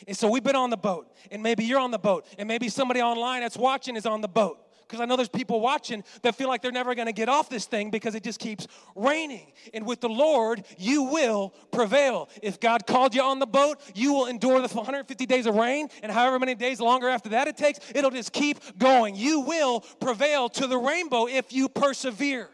And 0.05 0.15
so 0.15 0.29
we've 0.29 0.43
been 0.43 0.57
on 0.57 0.69
the 0.69 0.77
boat, 0.77 1.07
and 1.31 1.41
maybe 1.41 1.63
you're 1.63 1.79
on 1.79 1.91
the 1.91 1.97
boat, 1.97 2.27
and 2.37 2.47
maybe 2.47 2.67
somebody 2.67 3.01
online 3.01 3.41
that's 3.41 3.57
watching 3.57 3.95
is 3.95 4.05
on 4.05 4.19
the 4.19 4.27
boat. 4.27 4.59
Because 4.87 5.01
I 5.01 5.05
know 5.05 5.15
there's 5.15 5.29
people 5.29 5.61
watching 5.61 6.03
that 6.21 6.35
feel 6.35 6.47
like 6.47 6.61
they're 6.61 6.71
never 6.71 6.93
gonna 6.93 7.11
get 7.11 7.27
off 7.27 7.49
this 7.49 7.65
thing 7.65 7.89
because 7.89 8.13
it 8.13 8.23
just 8.23 8.39
keeps 8.39 8.67
raining. 8.95 9.51
And 9.73 9.85
with 9.85 10.01
the 10.01 10.09
Lord, 10.09 10.63
you 10.77 11.03
will 11.03 11.53
prevail. 11.71 12.29
If 12.43 12.59
God 12.59 12.85
called 12.85 13.15
you 13.15 13.21
on 13.23 13.39
the 13.39 13.47
boat, 13.47 13.81
you 13.95 14.13
will 14.13 14.27
endure 14.27 14.61
the 14.61 14.67
150 14.67 15.25
days 15.25 15.45
of 15.45 15.55
rain, 15.55 15.89
and 16.03 16.11
however 16.11 16.37
many 16.37 16.55
days 16.55 16.79
longer 16.79 17.09
after 17.09 17.29
that 17.29 17.47
it 17.47 17.57
takes, 17.57 17.79
it'll 17.95 18.11
just 18.11 18.31
keep 18.31 18.59
going. 18.77 19.15
You 19.15 19.41
will 19.41 19.81
prevail 19.99 20.49
to 20.49 20.67
the 20.67 20.77
rainbow 20.77 21.27
if 21.27 21.51
you 21.51 21.67
persevere. 21.67 22.49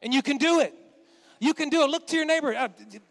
And 0.00 0.12
you 0.12 0.22
can 0.22 0.36
do 0.36 0.60
it. 0.60 0.74
You 1.40 1.54
can 1.54 1.70
do 1.70 1.82
it. 1.82 1.90
Look 1.90 2.06
to 2.08 2.16
your 2.16 2.24
neighbor. 2.24 2.54
Uh, 2.54 2.68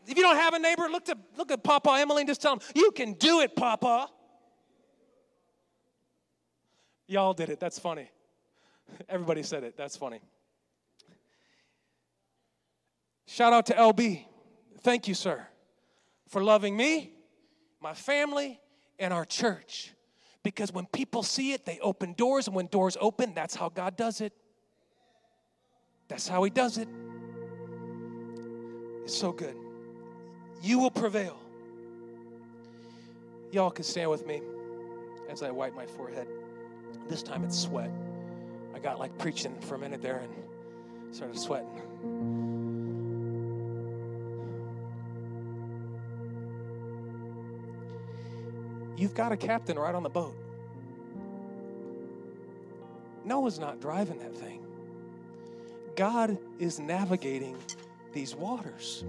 if 0.08 0.18
you 0.18 0.24
don't 0.24 0.38
have 0.38 0.54
a 0.54 0.60
neighbor, 0.60 0.88
look 0.90 1.04
to 1.06 1.18
look 1.38 1.52
at 1.52 1.64
Papa 1.64 1.98
Emily 2.00 2.22
and 2.22 2.30
just 2.30 2.42
tell 2.42 2.54
him, 2.54 2.62
"You 2.74 2.92
can 2.92 3.14
do 3.14 3.42
it, 3.42 3.58
Papa." 3.58 4.10
Y'all 7.08 7.34
did 7.34 7.50
it. 7.50 7.60
That's 7.60 7.78
funny. 7.78 8.10
Everybody 9.10 9.44
said 9.44 9.64
it. 9.64 9.76
That's 9.78 9.98
funny. 9.98 10.22
Shout 13.28 13.54
out 13.54 13.66
to 13.68 13.74
LB. 13.74 14.26
Thank 14.82 15.08
you, 15.08 15.14
sir, 15.14 15.46
for 16.28 16.44
loving 16.44 16.76
me, 16.76 17.14
my 17.82 17.94
family, 17.94 18.60
and 19.00 19.14
our 19.14 19.26
church. 19.26 19.94
Because 20.44 20.74
when 20.74 20.86
people 20.88 21.24
see 21.24 21.54
it, 21.54 21.66
they 21.66 21.80
open 21.80 22.14
doors, 22.14 22.48
and 22.48 22.56
when 22.56 22.66
doors 22.68 22.98
open, 23.00 23.34
that's 23.34 23.56
how 23.56 23.70
God 23.70 23.96
does 23.96 24.22
it. 24.22 24.34
That's 26.08 26.28
how 26.28 26.44
He 26.44 26.50
does 26.50 26.78
it. 26.78 26.88
It's 29.04 29.16
so 29.16 29.32
good. 29.32 29.56
You 30.62 30.80
will 30.80 30.92
prevail. 30.92 31.38
Y'all 33.52 33.72
can 33.72 33.84
stand 33.84 34.10
with 34.10 34.26
me 34.26 34.42
as 35.30 35.44
I 35.44 35.52
wipe 35.52 35.76
my 35.76 35.86
forehead. 35.86 36.28
This 37.08 37.24
time 37.24 37.44
it's 37.44 37.58
sweat. 37.58 37.92
I 38.74 38.80
got 38.80 39.00
like 39.00 39.18
preaching 39.18 39.60
for 39.62 39.76
a 39.76 39.80
minute 39.80 40.02
there 40.02 40.18
and 40.18 41.16
started 41.16 41.38
sweating. 41.38 41.70
You've 48.98 49.16
got 49.16 49.32
a 49.32 49.38
captain 49.38 49.80
right 49.80 49.96
on 49.96 50.04
the 50.04 50.10
boat. 50.10 50.36
Noah's 53.26 53.60
not 53.60 53.80
driving 53.80 54.20
that 54.20 54.36
thing. 54.36 54.66
God 55.96 56.38
is 56.60 56.80
navigating 56.80 57.58
these 58.14 58.36
waters. 58.36 59.04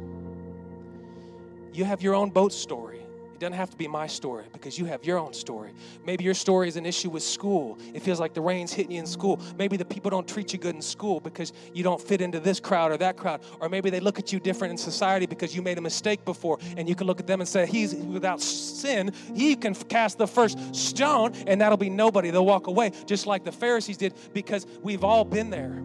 You 1.72 1.84
have 1.84 2.02
your 2.02 2.14
own 2.14 2.30
boat 2.30 2.52
story. 2.52 3.00
Doesn't 3.42 3.54
have 3.54 3.70
to 3.70 3.76
be 3.76 3.88
my 3.88 4.06
story 4.06 4.44
because 4.52 4.78
you 4.78 4.84
have 4.84 5.04
your 5.04 5.18
own 5.18 5.32
story. 5.32 5.72
Maybe 6.06 6.22
your 6.22 6.32
story 6.32 6.68
is 6.68 6.76
an 6.76 6.86
issue 6.86 7.10
with 7.10 7.24
school. 7.24 7.76
It 7.92 8.00
feels 8.00 8.20
like 8.20 8.34
the 8.34 8.40
rain's 8.40 8.72
hitting 8.72 8.92
you 8.92 9.00
in 9.00 9.06
school. 9.06 9.40
Maybe 9.58 9.76
the 9.76 9.84
people 9.84 10.12
don't 10.12 10.28
treat 10.28 10.52
you 10.52 10.60
good 10.60 10.76
in 10.76 10.80
school 10.80 11.18
because 11.18 11.52
you 11.74 11.82
don't 11.82 12.00
fit 12.00 12.20
into 12.20 12.38
this 12.38 12.60
crowd 12.60 12.92
or 12.92 12.96
that 12.98 13.16
crowd. 13.16 13.40
Or 13.58 13.68
maybe 13.68 13.90
they 13.90 13.98
look 13.98 14.20
at 14.20 14.32
you 14.32 14.38
different 14.38 14.70
in 14.70 14.78
society 14.78 15.26
because 15.26 15.56
you 15.56 15.60
made 15.60 15.76
a 15.76 15.80
mistake 15.80 16.24
before 16.24 16.60
and 16.76 16.88
you 16.88 16.94
can 16.94 17.08
look 17.08 17.18
at 17.18 17.26
them 17.26 17.40
and 17.40 17.48
say, 17.48 17.66
He's 17.66 17.96
without 17.96 18.40
sin. 18.40 19.10
He 19.34 19.56
can 19.56 19.74
cast 19.74 20.18
the 20.18 20.28
first 20.28 20.72
stone 20.72 21.32
and 21.48 21.60
that'll 21.60 21.76
be 21.76 21.90
nobody. 21.90 22.30
They'll 22.30 22.46
walk 22.46 22.68
away 22.68 22.92
just 23.06 23.26
like 23.26 23.42
the 23.42 23.50
Pharisees 23.50 23.96
did 23.96 24.14
because 24.32 24.68
we've 24.82 25.02
all 25.02 25.24
been 25.24 25.50
there. 25.50 25.82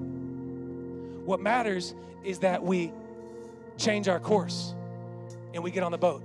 What 1.26 1.40
matters 1.40 1.96
is 2.24 2.38
that 2.38 2.62
we 2.62 2.94
change 3.80 4.08
our 4.08 4.20
course 4.20 4.76
and 5.56 5.64
we 5.64 5.72
get 5.72 5.82
on 5.82 5.92
the 5.92 5.98
boat. 5.98 6.22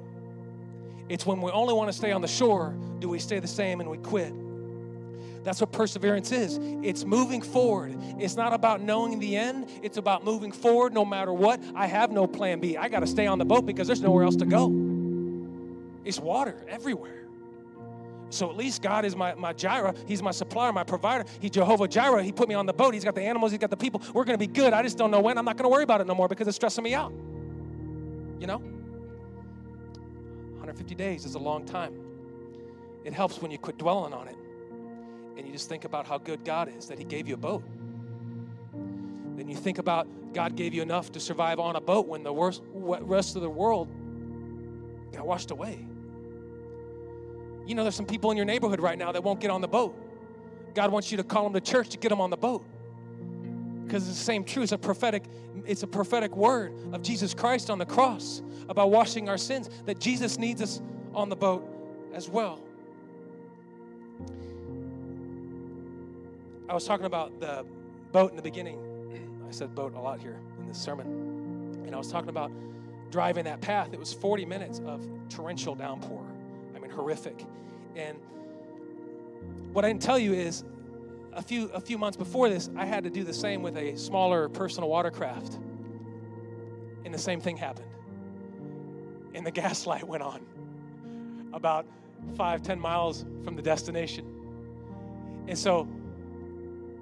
It's 1.13 1.27
when 1.27 1.43
we 1.43 1.51
only 1.51 1.75
want 1.75 1.91
to 1.91 1.93
stay 1.93 2.11
on 2.11 2.23
the 2.23 2.27
shore 2.27 2.75
do 2.99 3.07
we 3.07 3.19
stay 3.19 3.39
the 3.39 3.47
same 3.47 3.81
and 3.81 3.91
we 3.91 3.99
quit. 3.99 4.33
That's 5.45 5.61
what 5.61 5.71
perseverance 5.71 6.33
is. 6.33 6.59
It's 6.83 7.05
moving 7.05 7.43
forward. 7.43 7.99
It's 8.19 8.35
not 8.35 8.55
about 8.55 8.81
knowing 8.81 9.19
the 9.19 9.37
end, 9.37 9.69
it's 9.83 9.99
about 9.99 10.25
moving 10.25 10.53
forward 10.53 10.95
no 10.95 11.05
matter 11.05 11.31
what. 11.31 11.63
I 11.75 11.87
have 11.87 12.13
no 12.13 12.27
plan 12.27 12.61
B. 12.61 12.79
I 12.79 12.89
got 12.89 13.01
to 13.01 13.07
stay 13.07 13.27
on 13.27 13.37
the 13.37 13.45
boat 13.45 13.67
because 13.67 13.87
there's 13.87 14.01
nowhere 14.01 14.25
else 14.25 14.37
to 14.37 14.47
go. 14.47 14.73
It's 16.03 16.19
water 16.19 16.57
everywhere. 16.67 17.27
So 18.31 18.49
at 18.49 18.57
least 18.57 18.81
God 18.81 19.05
is 19.05 19.15
my, 19.15 19.35
my 19.35 19.53
Jireh. 19.53 19.95
He's 20.07 20.23
my 20.23 20.31
supplier, 20.31 20.73
my 20.73 20.85
provider. 20.85 21.27
He's 21.41 21.51
Jehovah 21.51 21.89
Jireh. 21.89 22.23
He 22.23 22.33
put 22.33 22.49
me 22.49 22.55
on 22.55 22.65
the 22.65 22.73
boat. 22.73 22.95
He's 22.95 23.05
got 23.05 23.15
the 23.15 23.21
animals. 23.21 23.53
He's 23.53 23.61
got 23.61 23.69
the 23.69 23.77
people. 23.77 24.01
We're 24.15 24.25
going 24.25 24.39
to 24.39 24.47
be 24.47 24.51
good. 24.51 24.73
I 24.73 24.83
just 24.83 24.97
don't 24.97 25.11
know 25.11 25.21
when. 25.21 25.37
I'm 25.37 25.45
not 25.45 25.59
going 25.59 25.65
to 25.65 25.69
worry 25.69 25.85
about 25.85 26.01
it 26.01 26.07
no 26.07 26.15
more 26.15 26.29
because 26.29 26.49
it's 26.49 26.57
stressing 26.57 26.83
me 26.83 26.95
out. 26.95 27.13
You 28.41 28.47
know? 28.47 28.63
150 30.63 30.95
days 30.95 31.25
is 31.25 31.35
a 31.35 31.41
long 31.41 31.65
time. 31.65 31.93
It 33.05 33.13
helps 33.13 33.43
when 33.43 33.51
you 33.51 33.59
quit 33.59 33.79
dwelling 33.79 34.13
on 34.13 34.29
it 34.29 34.37
and 35.37 35.45
you 35.45 35.53
just 35.53 35.69
think 35.69 35.85
about 35.85 36.07
how 36.07 36.19
good 36.19 36.45
God 36.45 36.73
is 36.79 36.87
that 36.87 36.99
He 36.99 37.05
gave 37.05 37.27
you 37.27 37.35
a 37.35 37.37
boat. 37.37 37.65
Then 39.37 39.49
you 39.49 39.57
think 39.57 39.79
about 39.79 40.07
God 40.33 40.55
gave 40.55 40.73
you 40.73 40.81
enough 40.81 41.11
to 41.13 41.21
survive 41.21 41.59
on 41.59 41.75
a 41.75 41.81
boat 41.81 42.07
when 42.07 42.23
the 42.23 42.33
worst, 42.33 42.63
rest 42.73 43.35
of 43.35 43.43
the 43.43 43.51
world 43.51 43.89
got 45.13 45.27
washed 45.27 45.51
away. 45.51 45.85
You 47.67 47.75
know, 47.75 47.83
there's 47.83 47.97
some 47.97 48.07
people 48.07 48.31
in 48.31 48.37
your 48.37 48.47
neighborhood 48.47 48.79
right 48.79 48.97
now 48.97 49.11
that 49.11 49.25
won't 49.25 49.41
get 49.41 49.51
on 49.51 49.63
the 49.63 49.69
boat. 49.69 49.97
God 50.75 50.93
wants 50.93 51.11
you 51.11 51.17
to 51.17 51.25
call 51.25 51.43
them 51.43 51.55
to 51.55 51.61
church 51.61 51.89
to 51.89 51.99
get 51.99 52.11
them 52.11 52.21
on 52.21 52.31
the 52.31 52.37
boat 52.37 52.65
because 53.93 54.09
it's 54.09 54.17
the 54.17 54.25
same 54.25 54.43
truth. 54.43 54.63
It's 54.63 54.73
a 54.73 54.79
prophetic, 54.79 55.23
it's 55.67 55.83
a 55.83 55.87
prophetic 55.87 56.35
word 56.35 56.73
of 56.95 57.03
Jesus 57.03 57.35
Christ 57.35 57.69
on 57.69 57.77
the 57.77 57.85
cross 57.85 58.41
about 58.71 58.91
washing 58.91 59.29
our 59.29 59.37
sins, 59.37 59.69
that 59.85 60.01
Jesus 60.01 60.39
needs 60.39 60.63
us 60.63 60.81
on 61.13 61.29
the 61.29 61.37
boat 61.37 61.63
as 62.15 62.27
well. 62.27 62.59
I 66.71 66.73
was 66.73 66.87
talking 66.87 67.05
about 67.05 67.39
the 67.39 67.67
boat 68.13 68.31
in 68.31 68.37
the 68.37 68.43
beginning. 68.43 68.79
I 69.49 69.53
said 69.53 69.75
boat 69.75 69.93
a 69.95 70.01
lot 70.01 70.21
here 70.21 70.41
in 70.59 70.67
this 70.67 70.79
sermon. 70.79 71.83
And 71.85 71.95
I 71.95 71.99
was 71.99 72.11
talking 72.11 72.31
about 72.31 72.51
driving 73.11 73.45
that 73.45 73.61
path. 73.61 73.93
It 73.93 73.99
was 73.99 74.11
40 74.11 74.47
minutes 74.47 74.81
of 74.87 75.07
torrential 75.29 75.75
downpour. 75.75 76.25
I 76.75 76.79
mean, 76.79 76.91
horrific. 76.91 77.45
And 77.95 78.17
what 79.75 79.85
I 79.85 79.89
didn't 79.89 80.01
tell 80.01 80.19
you 80.19 80.33
is 80.33 80.65
a 81.35 81.43
few 81.43 81.69
a 81.69 81.81
few 81.81 81.99
months 81.99 82.17
before 82.17 82.49
this, 82.49 82.71
I 82.77 82.85
had 82.85 83.05
to 83.05 83.11
do 83.11 83.25
the 83.25 83.33
same 83.35 83.63
with 83.63 83.77
a 83.77 83.97
smaller 83.97 84.49
personal 84.49 84.89
watercraft. 84.89 85.59
And 87.05 87.13
the 87.13 87.19
same 87.19 87.41
thing 87.41 87.57
happened. 87.57 87.89
And 89.35 89.47
the 89.47 89.51
gas 89.63 89.87
light 89.87 90.07
went 90.07 90.23
on 90.23 90.47
about 91.53 91.87
five, 92.37 92.63
ten 92.63 92.79
miles 92.79 93.25
from 93.45 93.57
the 93.57 93.63
destination. 93.63 94.27
And 95.49 95.59
so 95.59 95.85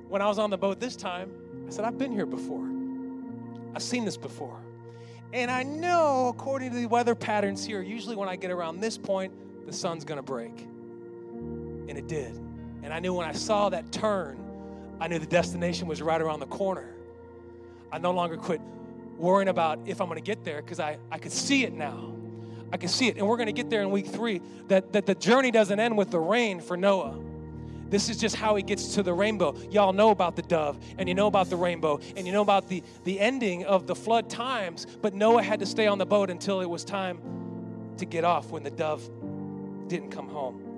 when 0.08 0.22
I 0.22 0.26
was 0.26 0.38
on 0.38 0.50
the 0.50 0.58
boat 0.58 0.80
this 0.80 0.96
time, 0.96 1.30
I 1.66 1.70
said, 1.70 1.84
I've 1.84 1.98
been 1.98 2.12
here 2.12 2.26
before. 2.26 2.66
I've 3.74 3.82
seen 3.82 4.04
this 4.04 4.16
before. 4.16 4.58
And 5.32 5.50
I 5.50 5.62
know, 5.62 6.28
according 6.28 6.70
to 6.70 6.76
the 6.76 6.86
weather 6.86 7.14
patterns 7.14 7.64
here, 7.64 7.82
usually 7.82 8.16
when 8.16 8.28
I 8.28 8.34
get 8.34 8.50
around 8.50 8.80
this 8.80 8.98
point, 8.98 9.32
the 9.66 9.72
sun's 9.72 10.04
gonna 10.04 10.22
break. 10.22 10.58
And 10.58 11.90
it 11.90 12.08
did. 12.08 12.36
And 12.82 12.92
I 12.92 12.98
knew 12.98 13.14
when 13.14 13.26
I 13.26 13.32
saw 13.32 13.68
that 13.68 13.92
turn, 13.92 14.38
I 15.00 15.08
knew 15.08 15.18
the 15.18 15.26
destination 15.26 15.86
was 15.88 16.02
right 16.02 16.20
around 16.20 16.40
the 16.40 16.46
corner. 16.46 16.94
I 17.92 17.98
no 17.98 18.12
longer 18.12 18.36
quit 18.36 18.60
worrying 19.16 19.48
about 19.48 19.80
if 19.86 20.00
I'm 20.00 20.08
going 20.08 20.18
to 20.18 20.24
get 20.24 20.44
there 20.44 20.62
because 20.62 20.80
I, 20.80 20.98
I 21.10 21.18
could 21.18 21.32
see 21.32 21.64
it 21.64 21.72
now. 21.72 22.14
I 22.72 22.76
could 22.76 22.90
see 22.90 23.08
it. 23.08 23.16
And 23.16 23.26
we're 23.26 23.36
going 23.36 23.46
to 23.46 23.52
get 23.52 23.68
there 23.68 23.82
in 23.82 23.90
week 23.90 24.06
three 24.06 24.40
that, 24.68 24.92
that 24.92 25.06
the 25.06 25.14
journey 25.14 25.50
doesn't 25.50 25.78
end 25.78 25.96
with 25.96 26.10
the 26.10 26.20
rain 26.20 26.60
for 26.60 26.76
Noah. 26.76 27.18
This 27.88 28.08
is 28.08 28.16
just 28.16 28.36
how 28.36 28.54
he 28.54 28.62
gets 28.62 28.94
to 28.94 29.02
the 29.02 29.12
rainbow. 29.12 29.56
Y'all 29.68 29.92
know 29.92 30.10
about 30.10 30.36
the 30.36 30.42
dove, 30.42 30.78
and 30.96 31.08
you 31.08 31.14
know 31.14 31.26
about 31.26 31.50
the 31.50 31.56
rainbow, 31.56 31.98
and 32.16 32.24
you 32.24 32.32
know 32.32 32.42
about 32.42 32.68
the, 32.68 32.84
the 33.02 33.18
ending 33.18 33.64
of 33.64 33.88
the 33.88 33.96
flood 33.96 34.30
times. 34.30 34.86
But 35.02 35.12
Noah 35.12 35.42
had 35.42 35.58
to 35.58 35.66
stay 35.66 35.88
on 35.88 35.98
the 35.98 36.06
boat 36.06 36.30
until 36.30 36.60
it 36.60 36.70
was 36.70 36.84
time 36.84 37.18
to 37.96 38.04
get 38.04 38.24
off 38.24 38.50
when 38.50 38.62
the 38.62 38.70
dove 38.70 39.02
didn't 39.88 40.10
come 40.10 40.28
home. 40.28 40.69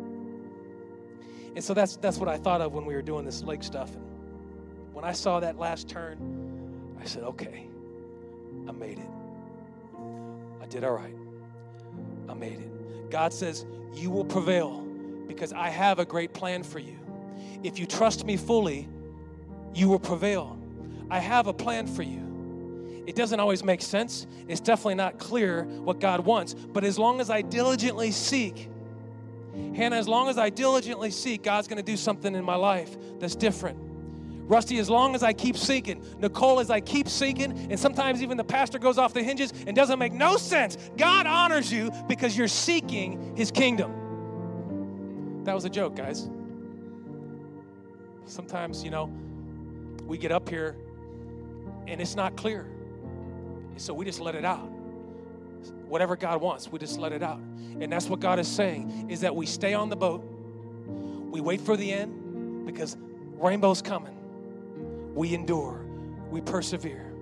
And 1.54 1.62
so 1.62 1.74
that's 1.74 1.96
that's 1.96 2.18
what 2.18 2.28
I 2.28 2.38
thought 2.38 2.60
of 2.60 2.72
when 2.72 2.84
we 2.84 2.94
were 2.94 3.02
doing 3.02 3.24
this 3.24 3.42
lake 3.42 3.62
stuff. 3.62 3.94
And 3.94 4.94
when 4.94 5.04
I 5.04 5.12
saw 5.12 5.40
that 5.40 5.58
last 5.58 5.88
turn, 5.88 6.96
I 7.00 7.04
said, 7.04 7.24
okay, 7.24 7.66
I 8.68 8.72
made 8.72 8.98
it. 8.98 9.08
I 10.62 10.66
did 10.66 10.84
all 10.84 10.92
right. 10.92 11.14
I 12.28 12.34
made 12.34 12.60
it. 12.60 13.10
God 13.10 13.32
says, 13.32 13.66
you 13.94 14.10
will 14.10 14.24
prevail 14.24 14.80
because 15.26 15.52
I 15.52 15.68
have 15.68 15.98
a 15.98 16.04
great 16.04 16.32
plan 16.32 16.62
for 16.62 16.78
you. 16.78 16.98
If 17.62 17.78
you 17.78 17.86
trust 17.86 18.24
me 18.24 18.36
fully, 18.36 18.88
you 19.74 19.88
will 19.88 19.98
prevail. 19.98 20.58
I 21.10 21.18
have 21.18 21.46
a 21.46 21.52
plan 21.52 21.86
for 21.86 22.02
you. 22.02 23.02
It 23.06 23.16
doesn't 23.16 23.40
always 23.40 23.64
make 23.64 23.82
sense. 23.82 24.26
It's 24.48 24.60
definitely 24.60 24.94
not 24.94 25.18
clear 25.18 25.64
what 25.64 26.00
God 26.00 26.20
wants. 26.20 26.54
But 26.54 26.84
as 26.84 26.98
long 26.98 27.20
as 27.20 27.30
I 27.30 27.42
diligently 27.42 28.12
seek, 28.12 28.68
Hannah, 29.74 29.96
as 29.96 30.08
long 30.08 30.28
as 30.28 30.38
I 30.38 30.50
diligently 30.50 31.10
seek, 31.10 31.42
God's 31.42 31.68
going 31.68 31.76
to 31.76 31.82
do 31.82 31.96
something 31.96 32.34
in 32.34 32.44
my 32.44 32.56
life 32.56 32.96
that's 33.18 33.34
different. 33.34 33.78
Rusty, 34.48 34.78
as 34.78 34.90
long 34.90 35.14
as 35.14 35.22
I 35.22 35.32
keep 35.32 35.56
seeking, 35.56 36.04
Nicole, 36.18 36.60
as 36.60 36.70
I 36.70 36.80
keep 36.80 37.08
seeking, 37.08 37.52
and 37.70 37.78
sometimes 37.78 38.22
even 38.22 38.36
the 38.36 38.44
pastor 38.44 38.78
goes 38.78 38.98
off 38.98 39.14
the 39.14 39.22
hinges 39.22 39.52
and 39.66 39.76
doesn't 39.76 39.98
make 39.98 40.12
no 40.12 40.36
sense. 40.36 40.76
God 40.96 41.26
honors 41.26 41.72
you 41.72 41.90
because 42.08 42.36
you're 42.36 42.48
seeking 42.48 43.36
his 43.36 43.50
kingdom. 43.50 45.42
That 45.44 45.54
was 45.54 45.64
a 45.64 45.70
joke, 45.70 45.96
guys. 45.96 46.28
Sometimes, 48.24 48.82
you 48.82 48.90
know, 48.90 49.10
we 50.06 50.18
get 50.18 50.32
up 50.32 50.48
here 50.48 50.76
and 51.86 52.00
it's 52.00 52.16
not 52.16 52.36
clear. 52.36 52.66
So 53.76 53.92
we 53.94 54.04
just 54.04 54.20
let 54.20 54.34
it 54.34 54.44
out. 54.44 54.71
Whatever 55.88 56.16
God 56.16 56.40
wants, 56.40 56.70
we 56.70 56.78
just 56.78 56.98
let 56.98 57.12
it 57.12 57.22
out. 57.22 57.38
And 57.38 57.90
that's 57.92 58.08
what 58.08 58.20
God 58.20 58.38
is 58.38 58.48
saying 58.48 59.10
is 59.10 59.20
that 59.20 59.34
we 59.34 59.46
stay 59.46 59.74
on 59.74 59.88
the 59.88 59.96
boat. 59.96 60.22
We 61.30 61.40
wait 61.40 61.60
for 61.60 61.76
the 61.76 61.92
end 61.92 62.66
because 62.66 62.96
rainbow's 63.34 63.82
coming. 63.82 64.16
We 65.14 65.34
endure. 65.34 65.84
We 66.30 66.40
persevere. 66.40 67.12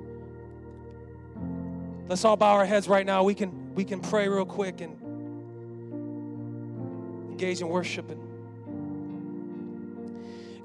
Let's 2.09 2.25
all 2.25 2.37
bow 2.37 2.55
our 2.55 2.67
heads 2.67 2.89
right 2.89 3.07
now. 3.07 3.23
We 3.23 3.35
can 3.35 3.75
we 3.75 3.85
can 3.85 4.01
pray 4.01 4.29
real 4.29 4.45
quick 4.45 4.81
and 4.81 4.97
engage 7.31 7.61
in 7.61 7.69
worship 7.69 8.11
and 8.11 8.21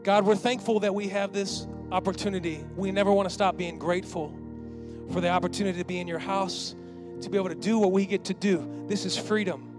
God, 0.05 0.23
we're 0.23 0.35
thankful 0.35 0.81
that 0.81 0.93
we 0.93 1.07
have 1.07 1.33
this 1.33 1.65
opportunity. 1.91 2.63
We 2.77 2.91
never 2.91 3.11
want 3.11 3.27
to 3.27 3.33
stop 3.33 3.57
being 3.57 3.79
grateful 3.79 4.31
for 5.11 5.19
the 5.19 5.29
opportunity 5.29 5.79
to 5.79 5.83
be 5.83 5.99
in 5.99 6.07
your 6.07 6.19
house, 6.19 6.75
to 7.25 7.29
be 7.29 7.37
able 7.37 7.49
to 7.49 7.55
do 7.55 7.77
what 7.77 7.91
we 7.91 8.05
get 8.05 8.23
to 8.25 8.33
do. 8.33 8.85
This 8.87 9.05
is 9.05 9.17
freedom. 9.17 9.71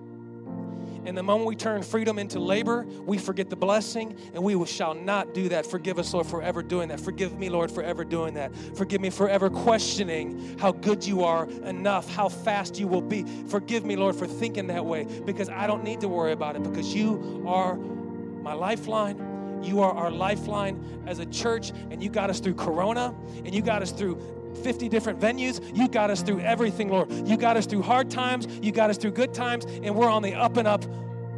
And 1.06 1.16
the 1.16 1.22
moment 1.22 1.46
we 1.46 1.54
turn 1.54 1.84
freedom 1.84 2.18
into 2.18 2.40
labor, 2.40 2.82
we 2.82 3.16
forget 3.16 3.48
the 3.48 3.54
blessing, 3.54 4.18
and 4.34 4.42
we 4.42 4.66
shall 4.66 4.92
not 4.92 5.34
do 5.34 5.48
that. 5.50 5.64
Forgive 5.64 6.00
us, 6.00 6.12
Lord, 6.12 6.26
for 6.26 6.42
ever 6.42 6.64
doing 6.64 6.88
that. 6.88 6.98
Forgive 6.98 7.38
me, 7.38 7.48
Lord, 7.48 7.70
for 7.70 7.84
ever 7.84 8.04
doing 8.04 8.34
that. 8.34 8.52
Forgive 8.76 9.00
me 9.00 9.10
for 9.10 9.28
ever 9.28 9.48
questioning 9.48 10.58
how 10.58 10.72
good 10.72 11.06
you 11.06 11.22
are 11.22 11.48
enough, 11.62 12.12
how 12.12 12.28
fast 12.28 12.80
you 12.80 12.88
will 12.88 13.00
be. 13.00 13.24
Forgive 13.46 13.84
me, 13.84 13.94
Lord, 13.94 14.16
for 14.16 14.26
thinking 14.26 14.66
that 14.66 14.84
way 14.84 15.06
because 15.24 15.48
I 15.48 15.68
don't 15.68 15.84
need 15.84 16.00
to 16.00 16.08
worry 16.08 16.32
about 16.32 16.56
it 16.56 16.64
because 16.64 16.92
you 16.92 17.44
are 17.46 17.76
my 17.76 18.52
lifeline. 18.52 19.62
You 19.62 19.82
are 19.82 19.92
our 19.92 20.10
lifeline 20.10 21.04
as 21.06 21.20
a 21.20 21.26
church, 21.26 21.70
and 21.90 22.02
you 22.02 22.10
got 22.10 22.30
us 22.30 22.40
through 22.40 22.54
Corona, 22.54 23.14
and 23.44 23.54
you 23.54 23.62
got 23.62 23.80
us 23.80 23.92
through 23.92 24.20
50 24.56 24.88
different 24.88 25.20
venues. 25.20 25.60
You 25.76 25.88
got 25.88 26.10
us 26.10 26.22
through 26.22 26.40
everything, 26.40 26.88
Lord. 26.88 27.10
You 27.26 27.36
got 27.36 27.56
us 27.56 27.66
through 27.66 27.82
hard 27.82 28.10
times, 28.10 28.46
you 28.62 28.72
got 28.72 28.90
us 28.90 28.96
through 28.96 29.12
good 29.12 29.32
times, 29.34 29.64
and 29.66 29.94
we're 29.94 30.10
on 30.10 30.22
the 30.22 30.34
up 30.34 30.56
and 30.56 30.66
up 30.66 30.84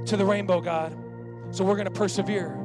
to 0.07 0.17
the 0.17 0.25
rainbow, 0.25 0.61
God. 0.61 0.97
So 1.51 1.65
we're 1.65 1.77
going 1.77 1.87
to 1.87 1.91
persevere, 1.91 2.57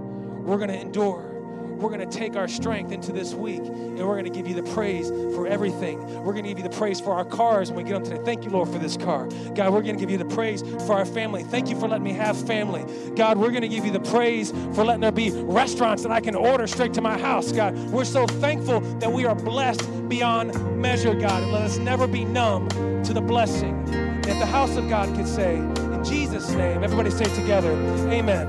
we're 0.45 0.57
going 0.57 0.69
to 0.69 0.79
endure. 0.79 1.32
We're 1.77 1.89
going 1.89 2.07
to 2.07 2.17
take 2.17 2.35
our 2.35 2.47
strength 2.47 2.91
into 2.91 3.11
this 3.11 3.33
week 3.33 3.59
and 3.59 3.97
we're 3.99 4.15
going 4.15 4.25
to 4.25 4.31
give 4.31 4.47
you 4.47 4.55
the 4.55 4.71
praise 4.73 5.09
for 5.09 5.47
everything. 5.47 5.99
We're 6.23 6.33
going 6.33 6.43
to 6.43 6.49
give 6.49 6.57
you 6.57 6.63
the 6.63 6.75
praise 6.75 6.99
for 6.99 7.13
our 7.13 7.25
cars 7.25 7.71
when 7.71 7.83
we 7.83 7.89
get 7.89 7.93
them 7.93 8.03
today. 8.03 8.23
Thank 8.23 8.43
you, 8.43 8.49
Lord, 8.49 8.69
for 8.69 8.79
this 8.79 8.97
car. 8.97 9.27
God, 9.55 9.73
we're 9.73 9.81
going 9.81 9.95
to 9.95 9.99
give 9.99 10.09
you 10.09 10.17
the 10.17 10.25
praise 10.25 10.61
for 10.85 10.93
our 10.93 11.05
family. 11.05 11.43
Thank 11.43 11.69
you 11.69 11.79
for 11.79 11.87
letting 11.87 12.03
me 12.03 12.13
have 12.13 12.37
family. 12.47 12.85
God, 13.15 13.37
we're 13.37 13.51
going 13.51 13.61
to 13.61 13.67
give 13.67 13.85
you 13.85 13.91
the 13.91 13.99
praise 13.99 14.51
for 14.73 14.83
letting 14.83 15.01
there 15.01 15.11
be 15.11 15.31
restaurants 15.31 16.03
that 16.03 16.11
I 16.11 16.21
can 16.21 16.35
order 16.35 16.67
straight 16.67 16.93
to 16.93 17.01
my 17.01 17.17
house. 17.17 17.51
God, 17.51 17.75
we're 17.89 18.05
so 18.05 18.25
thankful 18.25 18.79
that 18.99 19.11
we 19.11 19.25
are 19.25 19.35
blessed 19.35 20.09
beyond 20.09 20.79
measure, 20.79 21.13
God. 21.13 21.43
And 21.43 21.51
let 21.51 21.63
us 21.63 21.77
never 21.77 22.07
be 22.07 22.25
numb 22.25 22.69
to 23.03 23.13
the 23.13 23.21
blessing 23.21 23.83
that 23.85 24.39
the 24.39 24.45
house 24.45 24.75
of 24.77 24.87
God 24.89 25.13
could 25.15 25.27
say. 25.27 25.55
In 25.57 26.03
Jesus' 26.03 26.51
name, 26.51 26.83
everybody 26.83 27.11
say 27.11 27.25
together. 27.35 27.71
Amen. 28.09 28.47